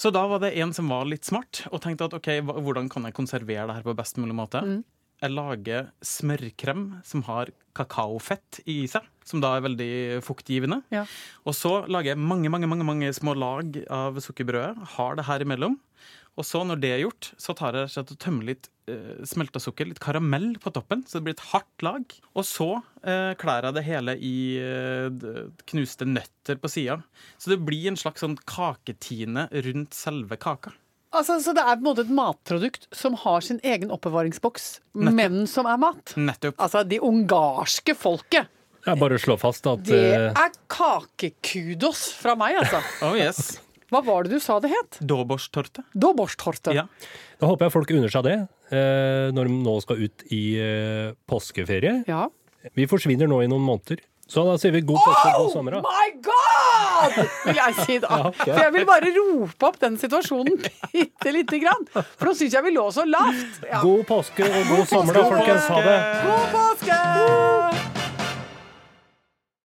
Så 0.00 0.12
da 0.14 0.24
var 0.32 0.40
det 0.44 0.54
en 0.62 0.72
som 0.76 0.88
var 0.88 1.08
litt 1.10 1.28
smart, 1.28 1.66
og 1.68 1.82
tenkte 1.84 2.08
at 2.08 2.16
OK, 2.16 2.32
hvordan 2.48 2.88
kan 2.92 3.08
jeg 3.08 3.18
konservere 3.18 3.68
det 3.68 3.80
her 3.80 3.88
på 3.90 3.98
best 3.98 4.20
mulig 4.22 4.36
måte? 4.38 4.64
Jeg 4.64 4.84
lager 5.26 5.90
smørkrem 6.04 7.00
som 7.06 7.24
har 7.26 7.50
kakaofett 7.78 8.60
i 8.70 8.80
seg, 8.90 9.06
som 9.26 9.42
da 9.42 9.56
er 9.56 9.66
veldig 9.66 9.92
fuktgivende. 10.26 10.80
Ja. 10.94 11.04
Og 11.46 11.56
så 11.58 11.80
lager 11.90 12.14
jeg 12.14 12.22
mange 12.22 12.50
mange, 12.52 12.70
mange, 12.70 12.86
mange 12.86 13.10
små 13.16 13.34
lag 13.38 13.76
av 13.90 14.18
sukkerbrødet. 14.22 14.94
Har 14.96 15.18
det 15.18 15.26
her 15.28 15.44
imellom. 15.44 15.78
Og 16.38 16.46
så 16.46 16.60
når 16.62 16.78
det 16.78 16.90
er 16.94 17.00
gjort, 17.02 17.32
så 17.40 17.54
tar 17.58 17.74
jeg 17.74 17.88
rett 17.90 18.12
og 18.14 18.18
tømmer 18.22 18.46
litt 18.52 18.68
eh, 18.86 19.24
smelta 19.26 19.58
sukker, 19.62 19.88
litt 19.90 19.98
karamell 20.02 20.52
på 20.62 20.70
toppen, 20.74 21.02
så 21.02 21.18
det 21.18 21.26
blir 21.26 21.34
et 21.34 21.46
hardt 21.50 21.82
lag. 21.82 22.14
Og 22.38 22.46
så 22.46 22.68
eh, 23.02 23.32
klær 23.40 23.66
jeg 23.66 23.74
det 23.74 23.86
hele 23.88 24.14
i 24.22 24.36
eh, 24.62 25.40
knuste 25.72 26.06
nøtter 26.06 26.60
på 26.62 26.70
sida. 26.70 27.00
Så 27.42 27.50
det 27.50 27.58
blir 27.66 27.90
en 27.90 27.98
slags 27.98 28.22
sånn 28.22 28.38
kaketine 28.46 29.48
rundt 29.66 29.98
selve 29.98 30.38
kaka. 30.38 30.76
Altså, 31.14 31.38
så 31.40 31.54
det 31.56 31.62
er 31.64 31.78
på 31.78 31.80
en 31.80 31.86
måte 31.88 32.04
et 32.04 32.12
matprodukt 32.12 32.84
som 32.92 33.14
har 33.22 33.44
sin 33.44 33.60
egen 33.64 33.92
oppbevaringsboks, 33.94 34.66
men 34.98 35.46
som 35.48 35.68
er 35.70 35.78
mat? 35.80 36.12
Nettopp. 36.20 36.58
Altså, 36.60 36.82
de 36.84 36.98
ungarske 37.00 37.94
folket 37.96 38.50
Jeg 38.84 39.00
bare 39.00 39.18
slår 39.20 39.40
fast 39.40 39.66
at 39.68 39.86
Det 39.88 39.96
eh, 39.98 40.28
er 40.36 40.52
kakekudos 40.68 42.10
fra 42.18 42.36
meg, 42.38 42.60
altså. 42.60 42.82
Oh 43.08 43.16
yes. 43.16 43.56
Hva 43.88 44.02
var 44.04 44.26
det 44.26 44.36
du 44.36 44.42
sa 44.44 44.58
det 44.60 44.68
het? 44.68 44.98
Dåborstorte. 45.00 45.80
Doborstorte. 45.96 46.74
Ja. 46.76 46.84
da 47.40 47.48
håper 47.48 47.66
jeg 47.68 47.72
folk 47.78 47.92
unner 47.96 48.12
seg 48.12 48.26
det 48.26 48.36
eh, 48.68 49.30
når 49.32 49.48
de 49.48 49.60
nå 49.64 49.76
skal 49.80 50.02
ut 50.04 50.26
i 50.36 50.42
eh, 50.60 51.14
påskeferie. 51.28 52.02
Ja. 52.08 52.26
Vi 52.76 52.84
forsvinner 52.90 53.30
nå 53.30 53.40
i 53.44 53.48
noen 53.48 53.64
måneder. 53.64 54.02
Så 54.28 54.44
da 54.44 54.58
sier 54.60 54.74
vi 54.76 54.82
god 54.84 54.98
påske 55.00 55.30
og 55.32 55.44
god 55.46 55.52
sommer, 55.54 55.78
da. 55.78 55.80
My 55.80 56.08
God! 56.26 57.18
Vil 57.46 57.56
jeg 57.56 57.76
si 57.80 57.98
da. 58.04 58.18
For 58.44 58.60
jeg 58.60 58.74
vil 58.76 58.88
bare 58.88 59.12
rope 59.16 59.70
opp 59.70 59.78
den 59.80 59.96
situasjonen 60.00 60.58
bitte 60.92 61.32
lite 61.32 61.62
grann. 61.64 61.86
For 61.96 62.28
nå 62.28 62.34
syns 62.36 62.58
jeg 62.58 62.66
vi 62.68 62.74
lå 62.76 62.88
så 62.92 63.06
lavt. 63.08 63.62
Ja. 63.64 63.80
God 63.80 64.04
påske 64.10 64.44
og 64.48 64.74
god 64.74 64.84
sommer, 64.92 65.16
da, 65.16 65.28
folkens. 65.32 65.70
Ha 65.72 65.86
det. 65.88 66.00
God 66.28 66.52
påske! 66.58 67.97